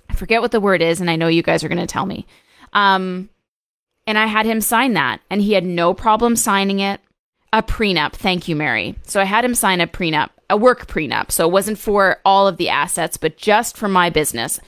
I 0.10 0.16
forget 0.16 0.42
what 0.42 0.52
the 0.52 0.60
word 0.60 0.82
is, 0.82 1.00
and 1.00 1.10
I 1.10 1.16
know 1.16 1.28
you 1.28 1.44
guys 1.44 1.64
are 1.64 1.70
going 1.70 1.78
to 1.80 1.88
tell 1.88 2.06
me. 2.06 2.26
Um, 2.74 3.30
and 4.08 4.17
I 4.17 4.26
had 4.26 4.46
him 4.46 4.62
sign 4.62 4.93
that, 4.93 5.22
and 5.30 5.41
he 5.41 5.54
had 5.54 5.65
no 5.65 5.93
problem 5.93 6.36
signing 6.36 6.80
it. 6.80 7.02
A 7.54 7.62
prenup. 7.62 8.13
Thank 8.13 8.48
you, 8.48 8.56
Mary. 8.56 8.96
So 9.04 9.22
I 9.22 9.26
had 9.26 9.46
him 9.46 9.56
sign 9.56 9.80
a 9.80 9.88
prenup, 9.88 10.30
a 10.50 10.58
work 10.58 10.88
prenup. 10.88 11.32
So 11.32 11.48
it 11.48 11.52
wasn't 11.52 11.78
for 11.78 12.20
all 12.26 12.48
of 12.48 12.58
the 12.58 12.70
assets, 12.70 13.17
but 13.17 13.38
just 13.38 13.78
for 13.78 13.88
my 13.88 14.10
business 14.10 14.60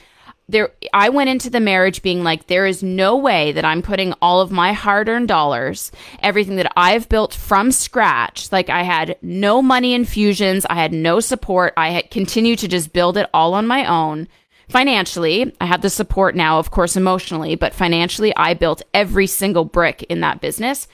there 0.49 0.71
I 0.91 1.09
went 1.09 1.29
into 1.29 1.49
the 1.49 1.59
marriage 1.59 2.01
being 2.01 2.23
like 2.23 2.47
there 2.47 2.65
is 2.65 2.81
no 2.81 3.15
way 3.15 3.51
that 3.51 3.63
I'm 3.63 3.83
putting 3.83 4.13
all 4.13 4.41
of 4.41 4.51
my 4.51 4.73
hard-earned 4.73 5.27
dollars, 5.27 5.91
everything 6.21 6.55
that 6.55 6.73
I've 6.75 7.07
built 7.07 7.33
from 7.33 7.71
scratch, 7.71 8.51
like 8.51 8.69
I 8.69 8.81
had 8.83 9.15
no 9.21 9.61
money 9.61 9.93
infusions, 9.93 10.65
I 10.69 10.75
had 10.75 10.91
no 10.91 11.19
support, 11.19 11.73
I 11.77 11.91
had 11.91 12.09
continued 12.09 12.59
to 12.59 12.67
just 12.67 12.91
build 12.91 13.15
it 13.15 13.29
all 13.33 13.53
on 13.53 13.67
my 13.67 13.85
own. 13.85 14.27
Financially, 14.69 15.51
I 15.59 15.65
have 15.65 15.81
the 15.81 15.89
support 15.89 16.35
now, 16.35 16.59
of 16.59 16.69
course, 16.69 16.95
emotionally, 16.95 17.55
but 17.55 17.73
financially, 17.73 18.35
I 18.35 18.53
built 18.53 18.83
every 18.93 19.25
single 19.25 19.65
brick 19.65 20.03
in 20.03 20.21
that 20.21 20.41
business. 20.41 20.87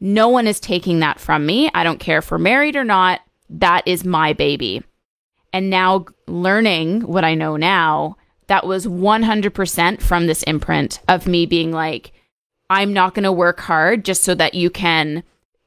No 0.00 0.28
one 0.28 0.48
is 0.48 0.58
taking 0.58 0.98
that 0.98 1.20
from 1.20 1.46
me. 1.46 1.70
I 1.72 1.84
don't 1.84 2.00
care 2.00 2.18
if 2.18 2.30
we're 2.30 2.38
married 2.38 2.74
or 2.74 2.84
not. 2.84 3.20
That 3.48 3.86
is 3.86 4.04
my 4.04 4.32
baby. 4.32 4.82
And 5.52 5.70
now 5.70 6.06
learning 6.26 7.02
what 7.02 7.24
I 7.24 7.34
know 7.34 7.56
now, 7.56 8.16
that 8.48 8.66
was 8.66 8.86
100% 8.86 10.02
from 10.02 10.26
this 10.26 10.42
imprint 10.42 11.00
of 11.06 11.28
me 11.28 11.46
being 11.46 11.70
like, 11.70 12.12
I'm 12.68 12.92
not 12.92 13.14
going 13.14 13.24
to 13.24 13.32
work 13.32 13.60
hard 13.60 14.04
just 14.04 14.24
so 14.24 14.34
that 14.34 14.54
you 14.54 14.70
can 14.70 15.22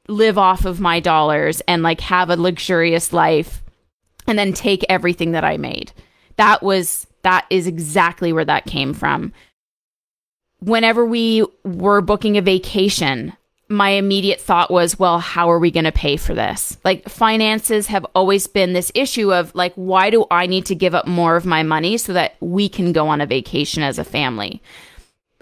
live 0.06 0.36
off 0.36 0.66
of 0.66 0.80
my 0.80 1.00
dollars 1.00 1.62
and 1.62 1.82
like 1.82 2.00
have 2.02 2.28
a 2.28 2.36
luxurious 2.36 3.12
life 3.12 3.62
and 4.26 4.38
then 4.38 4.52
take 4.52 4.84
everything 4.88 5.32
that 5.32 5.44
I 5.44 5.56
made. 5.56 5.92
That 6.36 6.62
was, 6.62 7.06
that 7.24 7.46
is 7.50 7.66
exactly 7.66 8.32
where 8.32 8.44
that 8.44 8.66
came 8.66 8.94
from. 8.94 9.32
Whenever 10.60 11.04
we 11.04 11.44
were 11.64 12.00
booking 12.00 12.38
a 12.38 12.42
vacation, 12.42 13.34
my 13.68 13.90
immediate 13.90 14.40
thought 14.40 14.70
was, 14.70 14.98
well, 14.98 15.18
how 15.18 15.50
are 15.50 15.58
we 15.58 15.70
going 15.70 15.84
to 15.84 15.92
pay 15.92 16.16
for 16.16 16.34
this? 16.34 16.78
Like, 16.84 17.08
finances 17.08 17.88
have 17.88 18.06
always 18.14 18.46
been 18.46 18.72
this 18.72 18.92
issue 18.94 19.32
of, 19.32 19.54
like, 19.54 19.72
why 19.74 20.10
do 20.10 20.26
I 20.30 20.46
need 20.46 20.66
to 20.66 20.74
give 20.74 20.94
up 20.94 21.06
more 21.06 21.36
of 21.36 21.44
my 21.44 21.62
money 21.62 21.96
so 21.96 22.12
that 22.12 22.36
we 22.40 22.68
can 22.68 22.92
go 22.92 23.08
on 23.08 23.20
a 23.20 23.26
vacation 23.26 23.82
as 23.82 23.98
a 23.98 24.04
family? 24.04 24.62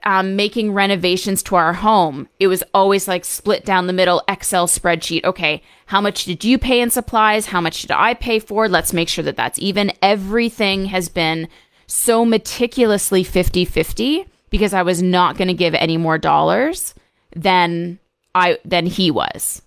Um, 0.05 0.35
making 0.35 0.73
renovations 0.73 1.45
to 1.45 1.55
our 1.55 1.75
home, 1.75 2.29
it 2.40 2.49
was 2.49 2.64
always 2.75 3.07
like 3.07 3.25
split 3.25 3.64
down 3.64 3.87
the 3.87 3.92
middle 3.92 4.21
Excel 4.27 4.66
spreadsheet. 4.66 5.25
Okay, 5.25 5.62
how 5.87 6.01
much 6.01 6.25
did 6.25 6.42
you 6.42 6.59
pay 6.59 6.81
in 6.81 6.90
supplies? 6.90 7.47
How 7.47 7.61
much 7.61 7.83
did 7.83 7.92
I 7.92 8.14
pay 8.14 8.40
for? 8.40 8.68
Let's 8.68 8.92
make 8.92 9.09
sure 9.09 9.23
that 9.23 9.37
that's 9.37 9.61
even. 9.61 9.92
Everything 10.03 10.87
has 10.87 11.09
been 11.09 11.47
so 11.92 12.24
meticulously 12.24 13.22
50 13.22 13.66
50 13.66 14.26
because 14.48 14.72
I 14.72 14.83
was 14.83 15.02
not 15.02 15.37
going 15.37 15.48
to 15.48 15.55
give 15.55 15.74
any 15.74 15.98
more 15.98 16.18
dollars 16.18 16.94
than 17.37 17.98
I 18.35 18.59
than 18.64 18.87
he 18.87 19.11
was. 19.11 19.62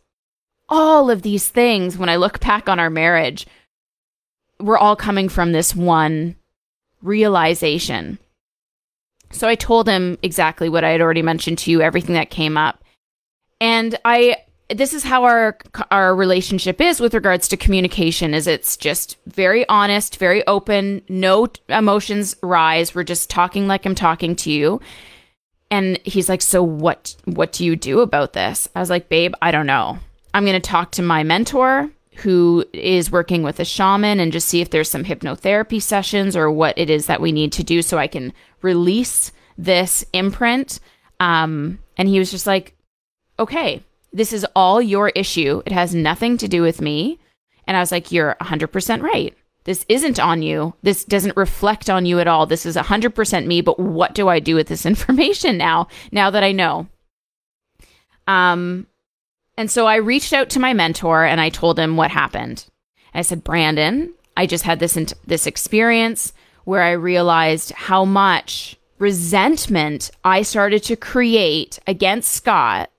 All 0.67 1.11
of 1.11 1.21
these 1.21 1.47
things 1.47 1.97
when 1.97 2.09
I 2.09 2.15
look 2.15 2.39
back 2.39 2.67
on 2.67 2.79
our 2.79 2.89
marriage 2.89 3.45
were 4.59 4.77
all 4.77 4.95
coming 4.95 5.29
from 5.29 5.51
this 5.51 5.75
one 5.75 6.35
realization. 7.03 8.17
So 9.31 9.47
I 9.47 9.55
told 9.55 9.88
him 9.88 10.17
exactly 10.23 10.67
what 10.67 10.83
I 10.83 10.89
had 10.89 11.01
already 11.01 11.21
mentioned 11.21 11.59
to 11.59 11.71
you, 11.71 11.81
everything 11.81 12.15
that 12.15 12.29
came 12.31 12.57
up. 12.57 12.83
And 13.61 13.97
I 14.03 14.38
this 14.69 14.93
is 14.93 15.04
how 15.04 15.23
our 15.23 15.58
our 15.91 16.15
relationship 16.15 16.82
is 16.82 16.99
with 16.99 17.13
regards 17.13 17.47
to 17.47 17.58
communication 17.58 18.34
is 18.34 18.47
it's 18.47 18.78
just 18.78 19.17
very 19.28 19.67
honest, 19.69 20.17
very 20.17 20.45
open, 20.47 21.01
no 21.08 21.47
emotions 21.69 22.36
rise. 22.41 22.95
We're 22.95 23.04
just 23.04 23.30
talking 23.30 23.67
like 23.67 23.86
I'm 23.86 23.95
talking 23.95 24.36
to 24.38 24.51
you 24.51 24.82
and 25.69 25.99
he's 26.04 26.30
like, 26.30 26.41
"So 26.41 26.63
what 26.63 27.15
what 27.25 27.51
do 27.51 27.65
you 27.65 27.75
do 27.75 27.99
about 27.99 28.34
this?" 28.34 28.67
I 28.75 28.80
was 28.80 28.89
like, 28.89 29.10
"Babe, 29.10 29.34
I 29.41 29.51
don't 29.51 29.67
know. 29.67 29.99
I'm 30.34 30.45
going 30.45 30.60
to 30.60 30.69
talk 30.69 30.91
to 30.91 31.01
my 31.01 31.23
mentor 31.23 31.91
who 32.17 32.65
is 32.73 33.12
working 33.12 33.43
with 33.43 33.60
a 33.60 33.65
shaman 33.65 34.19
and 34.19 34.32
just 34.32 34.47
see 34.47 34.62
if 34.62 34.69
there's 34.69 34.89
some 34.89 35.04
hypnotherapy 35.04 35.82
sessions 35.82 36.36
or 36.36 36.49
what 36.49 36.78
it 36.78 36.89
is 36.89 37.08
that 37.08 37.21
we 37.21 37.32
need 37.32 37.51
to 37.54 37.63
do 37.63 37.82
so 37.82 37.97
I 37.97 38.08
can 38.08 38.34
release 38.62 39.32
this 39.58 40.04
imprint." 40.13 40.80
Um, 41.19 41.80
and 41.97 42.10
he 42.10 42.19
was 42.19 42.32
just 42.32 42.47
like, 42.47 42.75
"Okay, 43.39 43.84
this 44.15 44.34
is 44.34 44.45
all 44.56 44.82
your 44.82 45.10
issue. 45.10 45.62
It 45.65 45.71
has 45.71 45.93
nothing 45.93 46.38
to 46.38 46.47
do 46.47 46.62
with 46.62 46.82
me." 46.82 47.19
And 47.67 47.78
I 47.78 47.80
was 47.80 47.91
like, 47.91 48.12
"You're 48.12 48.36
100% 48.41 49.01
right." 49.01 49.36
This 49.65 49.86
isn't 49.89 50.19
on 50.19 50.43
you. 50.43 50.75
This 50.84 51.04
doesn't 51.04 51.36
reflect 51.36 51.89
on 51.89 52.06
you 52.06 52.19
at 52.19 52.28
all. 52.28 52.45
This 52.45 52.65
is 52.67 52.75
100% 52.75 53.47
me, 53.47 53.62
but 53.62 53.80
what 53.80 54.13
do 54.13 54.30
I 54.30 54.39
do 54.39 54.56
with 54.56 54.67
this 54.67 54.86
information 54.93 55.58
now, 55.58 55.88
now 56.12 56.30
that 56.30 56.43
I 56.43 56.51
know? 56.51 56.88
Um, 58.28 58.88
and 59.58 59.69
so 59.69 59.88
I 59.88 59.95
reached 59.95 60.34
out 60.34 60.49
to 60.51 60.60
my 60.60 60.73
mentor 60.73 61.25
and 61.25 61.41
I 61.41 61.49
told 61.49 61.80
him 61.80 61.97
what 61.97 62.12
happened. 62.12 62.65
I 63.13 63.21
said, 63.21 63.43
Brandon, 63.43 64.13
I 64.38 64.45
just 64.45 64.65
had 64.65 64.80
this, 64.80 64.97
this 65.25 65.47
experience 65.47 66.34
where 66.65 66.84
I 66.84 66.91
realized 66.91 67.71
how 67.71 68.06
much 68.06 68.78
resentment 68.99 70.12
I 70.23 70.41
started 70.41 70.84
to 70.84 70.95
create 70.95 71.80
against 71.88 72.32
Scott, 72.32 72.89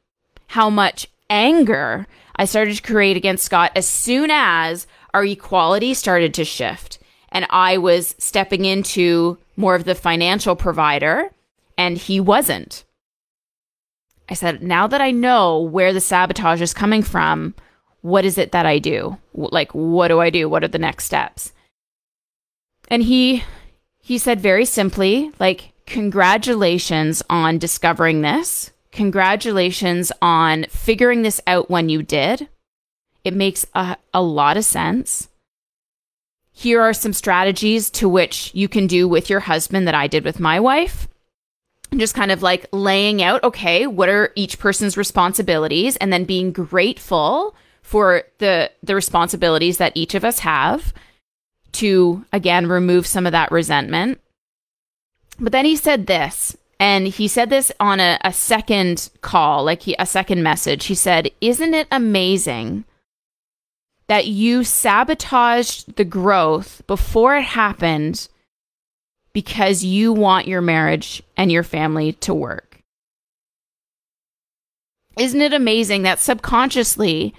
how 0.48 0.70
much 0.70 1.06
anger 1.28 2.06
I 2.36 2.44
started 2.44 2.76
to 2.76 2.82
create 2.82 3.16
against 3.16 3.44
Scott 3.44 3.72
as 3.74 3.88
soon 3.88 4.30
as 4.30 4.86
our 5.14 5.24
equality 5.24 5.94
started 5.94 6.34
to 6.34 6.44
shift. 6.44 6.98
And 7.30 7.46
I 7.50 7.78
was 7.78 8.14
stepping 8.18 8.64
into 8.64 9.38
more 9.56 9.74
of 9.74 9.84
the 9.84 9.94
financial 9.94 10.54
provider, 10.54 11.30
and 11.76 11.98
he 11.98 12.20
wasn't. 12.20 12.84
I 14.28 14.34
said, 14.34 14.62
now 14.62 14.86
that 14.86 15.00
I 15.00 15.10
know 15.10 15.60
where 15.60 15.92
the 15.92 16.00
sabotage 16.00 16.60
is 16.60 16.74
coming 16.74 17.02
from, 17.02 17.54
what 18.02 18.24
is 18.24 18.38
it 18.38 18.52
that 18.52 18.66
I 18.66 18.78
do? 18.78 19.18
Like, 19.34 19.72
what 19.72 20.08
do 20.08 20.20
I 20.20 20.30
do? 20.30 20.48
What 20.48 20.64
are 20.64 20.68
the 20.68 20.78
next 20.78 21.04
steps? 21.04 21.52
And 22.88 23.02
he 23.02 23.42
he 23.98 24.18
said 24.18 24.40
very 24.40 24.64
simply, 24.64 25.32
like, 25.40 25.72
congratulations 25.86 27.22
on 27.28 27.58
discovering 27.58 28.22
this. 28.22 28.70
Congratulations 28.96 30.10
on 30.22 30.64
figuring 30.70 31.20
this 31.20 31.38
out 31.46 31.68
when 31.68 31.90
you 31.90 32.02
did. 32.02 32.48
It 33.24 33.34
makes 33.34 33.66
a, 33.74 33.98
a 34.14 34.22
lot 34.22 34.56
of 34.56 34.64
sense. 34.64 35.28
Here 36.50 36.80
are 36.80 36.94
some 36.94 37.12
strategies 37.12 37.90
to 37.90 38.08
which 38.08 38.50
you 38.54 38.68
can 38.68 38.86
do 38.86 39.06
with 39.06 39.28
your 39.28 39.40
husband 39.40 39.86
that 39.86 39.94
I 39.94 40.06
did 40.06 40.24
with 40.24 40.40
my 40.40 40.58
wife. 40.58 41.08
Just 41.94 42.14
kind 42.14 42.30
of 42.30 42.42
like 42.42 42.68
laying 42.72 43.22
out, 43.22 43.44
okay, 43.44 43.86
what 43.86 44.08
are 44.08 44.32
each 44.34 44.58
person's 44.58 44.96
responsibilities 44.96 45.96
and 45.96 46.10
then 46.10 46.24
being 46.24 46.50
grateful 46.50 47.54
for 47.82 48.22
the 48.38 48.70
the 48.82 48.94
responsibilities 48.94 49.76
that 49.76 49.92
each 49.94 50.14
of 50.14 50.24
us 50.24 50.38
have 50.38 50.94
to 51.72 52.24
again 52.32 52.66
remove 52.66 53.06
some 53.06 53.26
of 53.26 53.32
that 53.32 53.52
resentment. 53.52 54.22
But 55.38 55.52
then 55.52 55.66
he 55.66 55.76
said 55.76 56.06
this, 56.06 56.56
and 56.78 57.06
he 57.08 57.28
said 57.28 57.50
this 57.50 57.72
on 57.80 58.00
a, 58.00 58.18
a 58.22 58.32
second 58.32 59.10
call, 59.22 59.64
like 59.64 59.82
he, 59.82 59.96
a 59.98 60.06
second 60.06 60.42
message. 60.42 60.86
He 60.86 60.94
said, 60.94 61.30
Isn't 61.40 61.74
it 61.74 61.88
amazing 61.90 62.84
that 64.08 64.26
you 64.26 64.62
sabotaged 64.62 65.96
the 65.96 66.04
growth 66.04 66.82
before 66.86 67.36
it 67.36 67.42
happened 67.42 68.28
because 69.36 69.84
you 69.84 70.14
want 70.14 70.48
your 70.48 70.62
marriage 70.62 71.22
and 71.36 71.52
your 71.52 71.62
family 71.62 72.12
to 72.14 72.32
work. 72.32 72.80
Isn't 75.18 75.42
it 75.42 75.52
amazing 75.52 76.04
that 76.04 76.20
subconsciously 76.20 77.34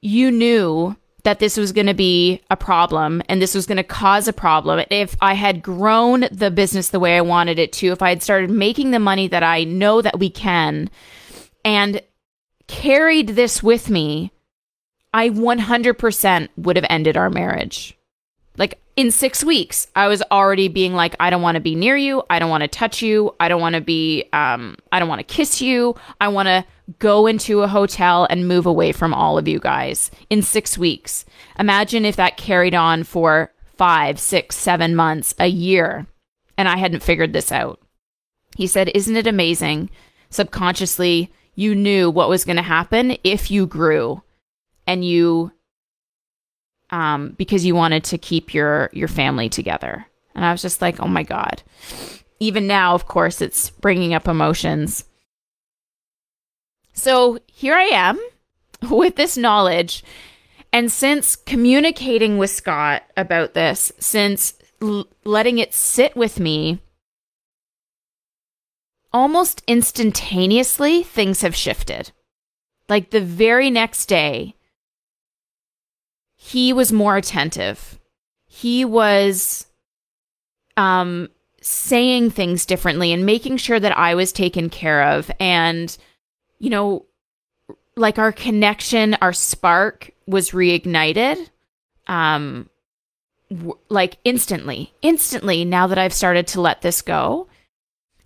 you 0.00 0.30
knew 0.30 0.96
that 1.24 1.38
this 1.38 1.56
was 1.56 1.72
going 1.72 1.86
to 1.86 1.94
be 1.94 2.40
a 2.50 2.56
problem 2.56 3.22
and 3.28 3.40
this 3.40 3.54
was 3.54 3.66
going 3.66 3.76
to 3.76 3.84
cause 3.84 4.28
a 4.28 4.32
problem. 4.32 4.84
If 4.90 5.16
I 5.20 5.34
had 5.34 5.62
grown 5.62 6.26
the 6.32 6.50
business 6.50 6.88
the 6.88 7.00
way 7.00 7.16
I 7.16 7.20
wanted 7.20 7.58
it 7.58 7.72
to, 7.74 7.88
if 7.88 8.02
I 8.02 8.10
had 8.10 8.22
started 8.22 8.50
making 8.50 8.90
the 8.90 8.98
money 8.98 9.28
that 9.28 9.42
I 9.42 9.64
know 9.64 10.02
that 10.02 10.18
we 10.18 10.30
can 10.30 10.90
and 11.64 12.00
carried 12.66 13.30
this 13.30 13.62
with 13.62 13.90
me 13.90 14.32
I 15.12 15.30
100% 15.30 16.48
would 16.56 16.76
have 16.76 16.86
ended 16.88 17.16
our 17.16 17.30
marriage. 17.30 17.96
Like 18.60 18.78
in 18.94 19.10
six 19.10 19.42
weeks, 19.42 19.88
I 19.96 20.06
was 20.06 20.22
already 20.30 20.68
being 20.68 20.92
like, 20.92 21.16
I 21.18 21.30
don't 21.30 21.40
want 21.40 21.54
to 21.54 21.62
be 21.62 21.74
near 21.74 21.96
you. 21.96 22.22
I 22.28 22.38
don't 22.38 22.50
want 22.50 22.60
to 22.60 22.68
touch 22.68 23.00
you. 23.00 23.34
I 23.40 23.48
don't 23.48 23.62
want 23.62 23.74
to 23.74 23.80
be, 23.80 24.28
um, 24.34 24.76
I 24.92 24.98
don't 24.98 25.08
want 25.08 25.26
to 25.26 25.34
kiss 25.34 25.62
you. 25.62 25.96
I 26.20 26.28
want 26.28 26.48
to 26.48 26.66
go 26.98 27.26
into 27.26 27.62
a 27.62 27.68
hotel 27.68 28.26
and 28.28 28.46
move 28.46 28.66
away 28.66 28.92
from 28.92 29.14
all 29.14 29.38
of 29.38 29.48
you 29.48 29.60
guys 29.60 30.10
in 30.28 30.42
six 30.42 30.76
weeks. 30.76 31.24
Imagine 31.58 32.04
if 32.04 32.16
that 32.16 32.36
carried 32.36 32.74
on 32.74 33.02
for 33.02 33.50
five, 33.78 34.20
six, 34.20 34.56
seven 34.56 34.94
months, 34.94 35.34
a 35.38 35.46
year, 35.46 36.06
and 36.58 36.68
I 36.68 36.76
hadn't 36.76 37.02
figured 37.02 37.32
this 37.32 37.50
out. 37.50 37.80
He 38.58 38.66
said, 38.66 38.90
Isn't 38.90 39.16
it 39.16 39.26
amazing? 39.26 39.88
Subconsciously, 40.28 41.32
you 41.54 41.74
knew 41.74 42.10
what 42.10 42.28
was 42.28 42.44
going 42.44 42.56
to 42.56 42.62
happen 42.62 43.16
if 43.24 43.50
you 43.50 43.66
grew 43.66 44.22
and 44.86 45.02
you 45.02 45.50
um 46.90 47.34
because 47.38 47.64
you 47.64 47.74
wanted 47.74 48.04
to 48.04 48.18
keep 48.18 48.54
your 48.54 48.90
your 48.92 49.08
family 49.08 49.48
together. 49.48 50.06
And 50.34 50.44
i 50.44 50.52
was 50.52 50.62
just 50.62 50.80
like 50.82 51.00
oh 51.00 51.08
my 51.08 51.22
god. 51.22 51.62
Even 52.38 52.66
now 52.66 52.94
of 52.94 53.06
course 53.06 53.40
it's 53.40 53.70
bringing 53.70 54.14
up 54.14 54.28
emotions. 54.28 55.04
So 56.92 57.38
here 57.46 57.74
i 57.74 57.84
am 57.84 58.18
with 58.90 59.16
this 59.16 59.36
knowledge. 59.36 60.04
And 60.72 60.90
since 60.92 61.34
communicating 61.34 62.38
with 62.38 62.50
scott 62.50 63.02
about 63.16 63.54
this 63.54 63.92
since 63.98 64.54
l- 64.82 65.08
letting 65.24 65.58
it 65.58 65.74
sit 65.74 66.16
with 66.16 66.38
me 66.38 66.80
almost 69.12 69.62
instantaneously 69.66 71.02
things 71.02 71.42
have 71.42 71.54
shifted. 71.54 72.12
Like 72.88 73.10
the 73.10 73.20
very 73.20 73.70
next 73.70 74.06
day 74.06 74.54
he 76.42 76.72
was 76.72 76.90
more 76.90 77.18
attentive. 77.18 77.98
He 78.46 78.82
was 78.82 79.66
um 80.78 81.28
saying 81.60 82.30
things 82.30 82.64
differently 82.64 83.12
and 83.12 83.26
making 83.26 83.58
sure 83.58 83.78
that 83.78 83.96
I 83.98 84.14
was 84.14 84.32
taken 84.32 84.70
care 84.70 85.02
of 85.02 85.30
and 85.38 85.94
you 86.58 86.70
know 86.70 87.04
like 87.94 88.18
our 88.18 88.32
connection, 88.32 89.18
our 89.20 89.34
spark 89.34 90.12
was 90.26 90.52
reignited 90.52 91.50
um 92.06 92.70
w- 93.50 93.78
like 93.90 94.16
instantly. 94.24 94.94
Instantly 95.02 95.66
now 95.66 95.88
that 95.88 95.98
I've 95.98 96.14
started 96.14 96.46
to 96.48 96.62
let 96.62 96.80
this 96.80 97.02
go 97.02 97.48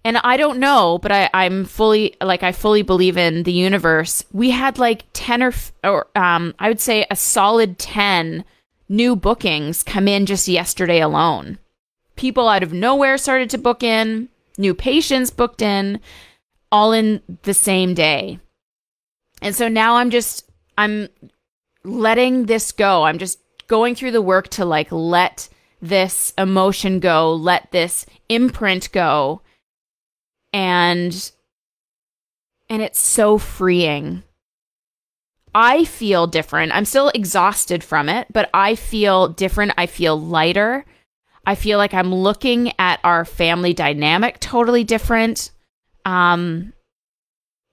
and 0.04 0.18
I 0.18 0.36
don't 0.36 0.58
know, 0.58 0.98
but 0.98 1.10
I, 1.10 1.30
I'm 1.32 1.64
fully 1.64 2.14
like 2.20 2.42
I 2.42 2.52
fully 2.52 2.82
believe 2.82 3.16
in 3.16 3.44
the 3.44 3.52
universe. 3.52 4.24
We 4.32 4.50
had 4.50 4.78
like 4.78 5.06
ten 5.14 5.42
or 5.42 5.52
or 5.82 6.08
um, 6.14 6.54
I 6.58 6.68
would 6.68 6.80
say 6.80 7.06
a 7.10 7.16
solid 7.16 7.78
ten 7.78 8.44
new 8.88 9.16
bookings 9.16 9.82
come 9.82 10.06
in 10.06 10.26
just 10.26 10.46
yesterday 10.46 11.00
alone. 11.00 11.58
People 12.16 12.48
out 12.48 12.62
of 12.62 12.72
nowhere 12.72 13.16
started 13.16 13.48
to 13.50 13.58
book 13.58 13.82
in, 13.82 14.28
new 14.58 14.74
patients 14.74 15.30
booked 15.30 15.62
in, 15.62 16.00
all 16.70 16.92
in 16.92 17.22
the 17.42 17.54
same 17.54 17.94
day. 17.94 18.38
And 19.40 19.54
so 19.54 19.68
now 19.68 19.96
I'm 19.96 20.10
just 20.10 20.50
I'm 20.76 21.08
letting 21.82 22.44
this 22.44 22.72
go. 22.72 23.04
I'm 23.04 23.18
just 23.18 23.38
going 23.68 23.94
through 23.94 24.10
the 24.10 24.22
work 24.22 24.48
to 24.48 24.66
like 24.66 24.92
let 24.92 25.48
this 25.80 26.34
emotion 26.36 27.00
go, 27.00 27.34
let 27.34 27.72
this 27.72 28.04
imprint 28.28 28.92
go 28.92 29.40
and 30.54 31.32
and 32.70 32.80
it's 32.80 32.98
so 32.98 33.36
freeing. 33.36 34.22
I 35.54 35.84
feel 35.84 36.26
different. 36.26 36.72
I'm 36.72 36.86
still 36.86 37.10
exhausted 37.14 37.84
from 37.84 38.08
it, 38.08 38.28
but 38.32 38.48
I 38.54 38.74
feel 38.74 39.28
different. 39.28 39.72
I 39.76 39.86
feel 39.86 40.18
lighter. 40.18 40.86
I 41.46 41.56
feel 41.56 41.76
like 41.76 41.92
I'm 41.92 42.14
looking 42.14 42.72
at 42.78 43.00
our 43.04 43.24
family 43.26 43.74
dynamic 43.74 44.40
totally 44.40 44.84
different. 44.84 45.50
Um 46.06 46.72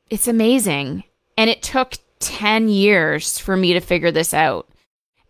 it's 0.09 0.27
amazing. 0.27 1.05
And 1.37 1.49
it 1.49 1.63
took 1.63 1.93
10 2.19 2.67
years 2.67 3.39
for 3.39 3.55
me 3.55 3.73
to 3.73 3.79
figure 3.79 4.11
this 4.11 4.33
out. 4.33 4.67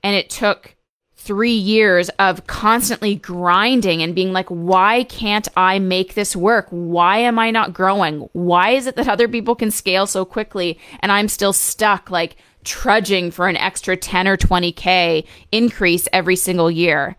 And 0.04 0.16
it 0.16 0.30
took 0.30 0.76
three 1.24 1.54
years 1.54 2.10
of 2.18 2.48
constantly 2.48 3.16
grinding 3.16 4.02
and 4.02 4.16
being 4.16 4.34
like, 4.34 4.50
why 4.50 5.04
can't 5.04 5.48
I 5.56 5.78
make 5.78 6.16
this 6.16 6.36
work? 6.36 6.68
Why 6.72 7.20
am 7.20 7.38
I 7.38 7.52
not 7.52 7.74
growing? 7.74 8.30
Why 8.34 8.72
is 8.72 8.88
it 8.88 8.96
that 8.96 9.08
other 9.08 9.28
people 9.28 9.56
can 9.56 9.70
scale 9.70 10.08
so 10.08 10.26
quickly 10.26 10.80
and 11.00 11.12
I'm 11.12 11.28
still 11.28 11.54
stuck, 11.54 12.10
like 12.10 12.38
trudging 12.64 13.32
for 13.32 13.48
an 13.48 13.58
extra 13.58 13.96
10 13.96 14.28
or 14.28 14.36
20K 14.36 15.26
increase 15.52 16.08
every 16.12 16.36
single 16.36 16.72
year? 16.72 17.16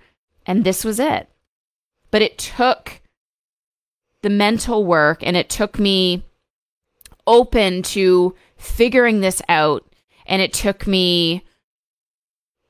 And 0.47 0.65
this 0.65 0.85
was 0.85 0.99
it. 0.99 1.29
But 2.11 2.23
it 2.23 2.39
took 2.39 3.01
the 4.23 4.31
mental 4.31 4.85
work 4.85 5.23
and 5.23 5.37
it 5.37 5.49
took 5.49 5.79
me 5.79 6.25
open 7.27 7.83
to 7.83 8.35
figuring 8.57 9.21
this 9.21 9.41
out 9.49 9.87
and 10.27 10.43
it 10.43 10.53
took 10.53 10.87
me 10.87 11.45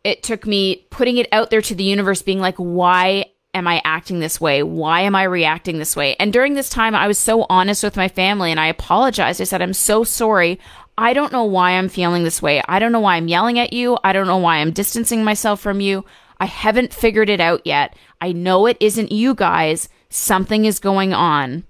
it 0.04 0.22
took 0.22 0.46
me 0.46 0.86
putting 0.90 1.16
it 1.16 1.28
out 1.32 1.50
there 1.50 1.62
to 1.62 1.74
the 1.74 1.84
universe 1.84 2.22
being 2.22 2.40
like 2.40 2.56
why 2.56 3.26
am 3.54 3.68
I 3.68 3.82
acting 3.84 4.20
this 4.20 4.40
way? 4.40 4.62
Why 4.62 5.02
am 5.02 5.14
I 5.14 5.24
reacting 5.24 5.78
this 5.78 5.94
way? 5.94 6.16
And 6.18 6.32
during 6.32 6.54
this 6.54 6.70
time, 6.70 6.94
I 6.94 7.06
was 7.06 7.18
so 7.18 7.46
honest 7.50 7.82
with 7.82 7.96
my 7.96 8.08
family 8.08 8.50
and 8.50 8.58
I 8.58 8.66
apologized. 8.68 9.40
I 9.40 9.44
said, 9.44 9.60
I'm 9.60 9.74
so 9.74 10.04
sorry. 10.04 10.58
I 10.96 11.12
don't 11.12 11.32
know 11.32 11.44
why 11.44 11.72
I'm 11.72 11.88
feeling 11.88 12.24
this 12.24 12.40
way. 12.42 12.62
I 12.66 12.78
don't 12.78 12.92
know 12.92 13.00
why 13.00 13.16
I'm 13.16 13.28
yelling 13.28 13.58
at 13.58 13.72
you. 13.72 13.98
I 14.04 14.12
don't 14.12 14.26
know 14.26 14.38
why 14.38 14.56
I'm 14.56 14.72
distancing 14.72 15.24
myself 15.24 15.60
from 15.60 15.80
you. 15.80 16.04
I 16.40 16.46
haven't 16.46 16.94
figured 16.94 17.28
it 17.28 17.40
out 17.40 17.62
yet. 17.66 17.94
I 18.20 18.32
know 18.32 18.66
it 18.66 18.76
isn't 18.80 19.12
you 19.12 19.34
guys. 19.34 19.88
Something 20.08 20.64
is 20.64 20.78
going 20.78 21.12
on. 21.12 21.64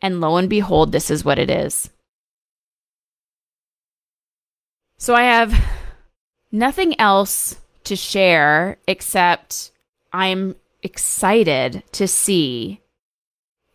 And 0.00 0.20
lo 0.20 0.36
and 0.36 0.48
behold, 0.48 0.92
this 0.92 1.10
is 1.10 1.24
what 1.24 1.38
it 1.38 1.50
is. 1.50 1.90
So 4.98 5.14
I 5.14 5.22
have 5.22 5.54
nothing 6.52 6.98
else 7.00 7.56
to 7.84 7.96
share 7.96 8.78
except 8.88 9.70
I'm 10.12 10.56
excited 10.82 11.82
to 11.92 12.06
see 12.06 12.80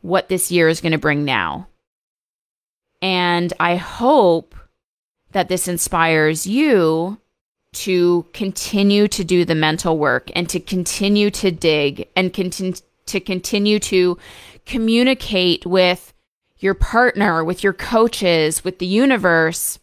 what 0.01 0.29
this 0.29 0.51
year 0.51 0.69
is 0.69 0.81
going 0.81 0.91
to 0.93 0.97
bring 0.97 1.25
now. 1.25 1.67
And 3.01 3.53
I 3.59 3.75
hope 3.75 4.55
that 5.31 5.49
this 5.49 5.67
inspires 5.67 6.47
you 6.47 7.19
to 7.71 8.25
continue 8.33 9.07
to 9.07 9.23
do 9.23 9.45
the 9.45 9.55
mental 9.55 9.97
work 9.97 10.31
and 10.35 10.49
to 10.49 10.59
continue 10.59 11.29
to 11.31 11.51
dig 11.51 12.07
and 12.15 12.33
continue 12.33 12.73
to 13.05 13.19
continue 13.19 13.79
to 13.79 14.17
communicate 14.65 15.65
with 15.65 16.13
your 16.59 16.73
partner, 16.73 17.43
with 17.43 17.63
your 17.63 17.73
coaches, 17.73 18.63
with 18.63 18.79
the 18.79 18.85
universe 18.85 19.79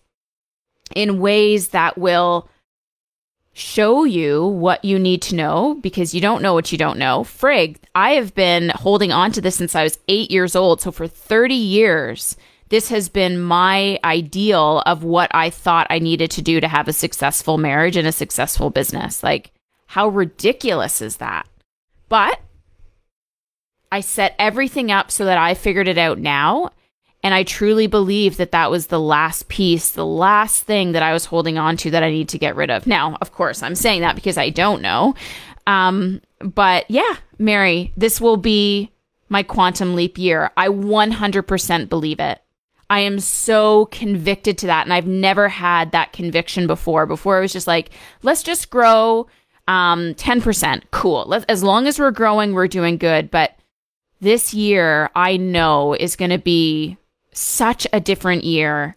in 0.95 1.21
ways 1.21 1.69
that 1.69 1.99
will 1.99 2.49
show 3.57 4.05
you 4.05 4.47
what 4.47 4.85
you 4.85 4.99
need 4.99 5.23
to 5.23 5.35
know 5.35 5.79
because 5.81 6.15
you 6.15 6.21
don't 6.21 6.43
know 6.43 6.53
what 6.53 6.71
you 6.71 6.77
don't 6.77 6.99
know. 6.99 7.23
Frig, 7.23 7.79
I 7.95 8.11
have 8.11 8.35
been 8.35 8.69
holding 8.75 9.13
on 9.13 9.33
to 9.33 9.41
this 9.41 9.57
since 9.57 9.75
I 9.75 9.83
was 9.83 9.99
eight 10.09 10.31
years 10.31 10.55
old. 10.55 10.83
So 10.83 10.93
for 10.93 11.09
30 11.09 11.55
years, 11.55 12.37
this 12.69 12.91
has 12.91 13.09
been 13.09 13.41
my 13.41 13.99
ideal 14.05 14.83
of 14.85 15.05
what 15.05 15.35
I 15.35 15.49
thought 15.49 15.87
I 15.89 16.01
needed 16.01 16.31
to 16.33 16.43
do 16.43 16.61
to 16.61 16.69
have 16.69 16.87
a 16.87 16.93
successful 16.93 17.57
marriage 17.57 17.97
and 17.97 18.07
a 18.07 18.13
successful 18.13 18.69
business. 18.69 19.23
Like, 19.23 19.53
how 19.87 20.09
ridiculous 20.09 21.01
is 21.01 21.17
that? 21.17 21.49
But 22.11 22.39
I 23.91 24.01
set 24.01 24.35
everything 24.39 24.91
up 24.91 25.11
so 25.11 25.25
that 25.25 25.39
I 25.39 25.55
figured 25.55 25.89
it 25.89 25.97
out 25.97 26.19
now. 26.19 26.73
And 27.27 27.35
I 27.35 27.43
truly 27.43 27.89
believe 27.89 28.37
that 28.37 28.53
that 28.53 28.71
was 28.71 28.87
the 28.87 29.01
last 29.01 29.49
piece, 29.49 29.91
the 29.91 30.07
last 30.07 30.63
thing 30.63 30.93
that 30.93 31.03
I 31.03 31.13
was 31.13 31.25
holding 31.25 31.59
on 31.59 31.77
to 31.79 31.91
that 31.91 32.05
I 32.05 32.11
need 32.13 32.29
to 32.29 32.39
get 32.39 32.55
rid 32.55 32.71
of. 32.71 32.87
Now, 32.87 33.19
of 33.21 33.33
course, 33.33 33.65
I'm 33.65 33.75
saying 33.75 34.03
that 34.03 34.15
because 34.15 34.39
I 34.39 34.49
don't 34.49 34.81
know. 34.81 35.17
Um, 35.67 36.21
but 36.39 36.89
yeah, 36.89 37.17
Mary, 37.37 37.93
this 37.97 38.21
will 38.21 38.37
be 38.37 38.93
my 39.29 39.43
quantum 39.43 39.97
leap 39.97 40.19
year. 40.19 40.53
I 40.57 40.69
100% 40.69 41.89
believe 41.89 42.21
it. 42.21 42.41
I 42.91 43.01
am 43.01 43.19
so 43.19 43.87
convicted 43.87 44.57
to 44.59 44.69
that. 44.69 44.87
And 44.87 44.95
I've 44.95 45.09
never 45.09 45.49
had 45.49 45.91
that 45.91 46.13
conviction 46.13 46.69
before. 46.69 47.07
Before 47.07 47.39
it 47.39 47.41
was 47.41 47.53
just 47.53 47.67
like, 47.67 47.91
let's 48.23 48.45
just 48.45 48.71
grow 48.71 49.27
um, 49.67 50.15
10%. 50.15 50.83
Cool. 50.93 51.25
Let's, 51.27 51.45
as 51.47 51.65
long 51.65 51.89
as 51.89 51.99
we're 51.99 52.13
growing, 52.13 52.53
we're 52.53 52.69
doing 52.69 52.99
good. 52.99 53.33
But 53.33 53.57
this 54.21 54.55
year, 54.55 55.11
I 55.17 55.37
know 55.37 55.93
is 55.93 56.15
going 56.15 56.31
to 56.31 56.39
be 56.39 56.97
such 57.37 57.87
a 57.93 58.01
different 58.01 58.45
year. 58.45 58.97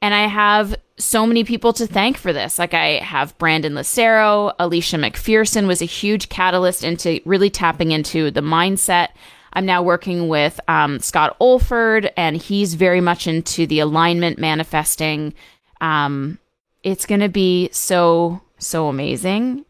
And 0.00 0.12
I 0.12 0.26
have 0.26 0.74
so 0.98 1.26
many 1.26 1.44
people 1.44 1.72
to 1.74 1.86
thank 1.86 2.16
for 2.16 2.32
this. 2.32 2.58
Like 2.58 2.74
I 2.74 2.98
have 2.98 3.36
Brandon 3.38 3.74
Lucero, 3.74 4.52
Alicia 4.58 4.96
McPherson 4.96 5.66
was 5.66 5.80
a 5.80 5.86
huge 5.86 6.28
catalyst 6.28 6.84
into 6.84 7.20
really 7.24 7.50
tapping 7.50 7.92
into 7.92 8.30
the 8.30 8.40
mindset. 8.40 9.08
I'm 9.52 9.66
now 9.66 9.82
working 9.82 10.28
with 10.28 10.60
um, 10.68 10.98
Scott 11.00 11.36
Oldford, 11.38 12.10
and 12.16 12.36
he's 12.36 12.74
very 12.74 13.00
much 13.00 13.26
into 13.26 13.66
the 13.66 13.80
alignment 13.80 14.38
manifesting. 14.38 15.34
Um, 15.80 16.38
it's 16.82 17.06
going 17.06 17.20
to 17.20 17.28
be 17.28 17.68
so, 17.70 18.40
so 18.58 18.88
amazing. 18.88 19.64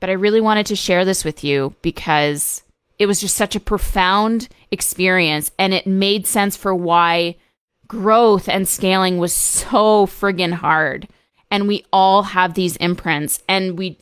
But 0.00 0.10
I 0.10 0.14
really 0.14 0.40
wanted 0.40 0.66
to 0.66 0.76
share 0.76 1.04
this 1.04 1.24
with 1.24 1.44
you 1.44 1.74
because 1.80 2.61
it 3.02 3.06
was 3.06 3.20
just 3.20 3.36
such 3.36 3.56
a 3.56 3.60
profound 3.60 4.48
experience, 4.70 5.50
and 5.58 5.74
it 5.74 5.88
made 5.88 6.24
sense 6.24 6.56
for 6.56 6.72
why 6.72 7.34
growth 7.88 8.48
and 8.48 8.68
scaling 8.68 9.18
was 9.18 9.32
so 9.32 10.06
friggin' 10.06 10.52
hard. 10.52 11.08
And 11.50 11.66
we 11.66 11.84
all 11.92 12.22
have 12.22 12.54
these 12.54 12.76
imprints, 12.76 13.42
and 13.48 13.76
we 13.76 13.98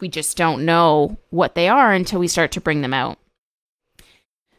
we 0.00 0.08
just 0.08 0.36
don't 0.36 0.64
know 0.64 1.16
what 1.28 1.54
they 1.54 1.68
are 1.68 1.92
until 1.92 2.18
we 2.18 2.26
start 2.26 2.50
to 2.52 2.60
bring 2.60 2.80
them 2.80 2.92
out. 2.92 3.18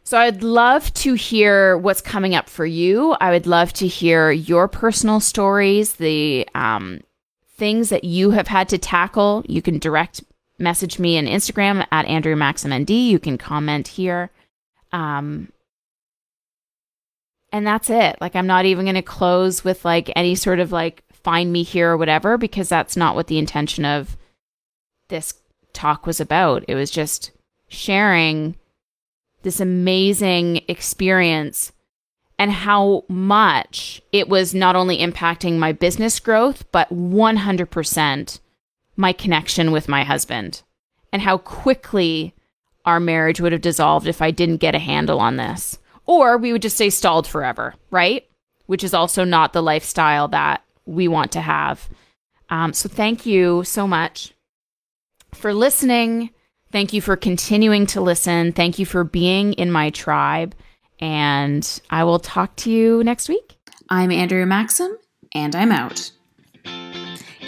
So 0.05 0.17
I'd 0.17 0.41
love 0.41 0.93
to 0.93 1.15
hear 1.15 1.77
what's 1.77 1.99
coming 1.99 2.33
up 2.33 2.47
for 2.47 2.65
you. 2.65 3.17
I 3.19 3.31
would 3.31 3.45
love 3.45 3.73
to 3.73 3.87
hear 3.87 4.31
your 4.31 4.69
personal 4.69 5.19
stories, 5.19 5.95
the 5.95 6.47
um, 6.55 7.01
things 7.57 7.89
that 7.89 8.05
you 8.05 8.31
have 8.31 8.47
had 8.47 8.69
to 8.69 8.77
tackle. 8.77 9.43
You 9.49 9.61
can 9.61 9.79
direct 9.79 10.23
message 10.61 10.99
me 10.99 11.17
on 11.17 11.25
Instagram 11.25 11.85
at 11.91 12.05
Andrea 12.05 12.35
Maxim 12.35 12.73
ND. 12.73 12.91
You 12.91 13.19
can 13.19 13.37
comment 13.37 13.89
here. 13.89 14.29
Um, 14.91 15.51
and 17.51 17.67
that's 17.67 17.89
it. 17.89 18.17
Like, 18.21 18.35
I'm 18.35 18.47
not 18.47 18.65
even 18.65 18.85
going 18.85 18.95
to 18.95 19.01
close 19.01 19.63
with 19.63 19.83
like 19.83 20.11
any 20.15 20.35
sort 20.35 20.59
of 20.59 20.71
like 20.71 21.03
find 21.11 21.51
me 21.51 21.63
here 21.63 21.91
or 21.91 21.97
whatever, 21.97 22.37
because 22.37 22.69
that's 22.69 22.95
not 22.95 23.15
what 23.15 23.27
the 23.27 23.37
intention 23.37 23.85
of 23.85 24.17
this 25.09 25.33
talk 25.73 26.05
was 26.05 26.19
about. 26.19 26.63
It 26.67 26.75
was 26.75 26.91
just 26.91 27.31
sharing 27.67 28.55
this 29.43 29.59
amazing 29.59 30.61
experience 30.67 31.71
and 32.37 32.51
how 32.51 33.03
much 33.07 34.01
it 34.11 34.27
was 34.27 34.55
not 34.55 34.75
only 34.75 34.97
impacting 34.97 35.57
my 35.57 35.71
business 35.71 36.19
growth, 36.19 36.69
but 36.71 36.89
100% 36.89 38.39
my 38.95 39.13
connection 39.13 39.71
with 39.71 39.87
my 39.87 40.03
husband, 40.03 40.63
and 41.11 41.21
how 41.21 41.37
quickly 41.37 42.33
our 42.85 42.99
marriage 42.99 43.39
would 43.39 43.51
have 43.51 43.61
dissolved 43.61 44.07
if 44.07 44.21
I 44.21 44.31
didn't 44.31 44.57
get 44.57 44.75
a 44.75 44.79
handle 44.79 45.19
on 45.19 45.37
this. 45.37 45.77
Or 46.05 46.37
we 46.37 46.51
would 46.51 46.61
just 46.61 46.75
stay 46.75 46.89
stalled 46.89 47.27
forever, 47.27 47.75
right? 47.91 48.27
Which 48.65 48.83
is 48.83 48.93
also 48.93 49.23
not 49.23 49.53
the 49.53 49.61
lifestyle 49.61 50.27
that 50.29 50.63
we 50.85 51.07
want 51.07 51.31
to 51.33 51.41
have. 51.41 51.89
Um, 52.49 52.73
so, 52.73 52.89
thank 52.89 53.25
you 53.25 53.63
so 53.63 53.87
much 53.87 54.33
for 55.33 55.53
listening. 55.53 56.31
Thank 56.71 56.93
you 56.93 57.01
for 57.01 57.15
continuing 57.15 57.85
to 57.87 58.01
listen. 58.01 58.51
Thank 58.53 58.79
you 58.79 58.85
for 58.85 59.03
being 59.03 59.53
in 59.53 59.71
my 59.71 59.89
tribe. 59.89 60.55
And 60.99 61.81
I 61.89 62.03
will 62.03 62.19
talk 62.19 62.55
to 62.57 62.71
you 62.71 63.03
next 63.03 63.27
week. 63.27 63.57
I'm 63.89 64.11
Andrea 64.11 64.45
Maxim, 64.45 64.97
and 65.33 65.55
I'm 65.55 65.71
out. 65.71 66.11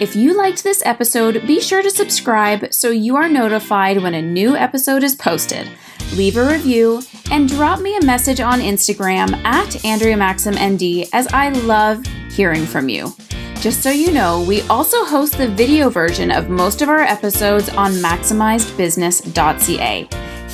If 0.00 0.16
you 0.16 0.36
liked 0.36 0.64
this 0.64 0.82
episode, 0.84 1.46
be 1.46 1.60
sure 1.60 1.80
to 1.80 1.88
subscribe 1.88 2.74
so 2.74 2.90
you 2.90 3.14
are 3.14 3.28
notified 3.28 4.02
when 4.02 4.14
a 4.14 4.22
new 4.22 4.56
episode 4.56 5.04
is 5.04 5.14
posted. 5.14 5.70
Leave 6.14 6.36
a 6.36 6.48
review 6.48 7.00
and 7.30 7.48
drop 7.48 7.78
me 7.80 7.96
a 7.96 8.04
message 8.04 8.40
on 8.40 8.58
Instagram 8.58 9.32
at 9.44 9.84
Andrea 9.84 10.16
Maxim 10.16 10.54
ND 10.54 11.06
as 11.12 11.28
I 11.28 11.50
love 11.50 12.04
hearing 12.32 12.66
from 12.66 12.88
you. 12.88 13.14
Just 13.60 13.84
so 13.84 13.90
you 13.90 14.10
know, 14.10 14.42
we 14.42 14.62
also 14.62 15.04
host 15.04 15.38
the 15.38 15.46
video 15.48 15.90
version 15.90 16.32
of 16.32 16.48
most 16.48 16.82
of 16.82 16.88
our 16.88 17.02
episodes 17.02 17.68
on 17.68 17.92
maximizedbusiness.ca. 17.92 20.08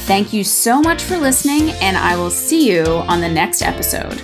Thank 0.07 0.33
you 0.35 0.45
so 0.45 0.83
much 0.83 1.03
for 1.03 1.17
listening, 1.17 1.71
and 1.71 1.97
I 1.97 2.15
will 2.17 2.31
see 2.31 2.71
you 2.71 2.85
on 2.85 3.23
the 3.23 3.29
next 3.29 3.63
episode. 3.63 4.21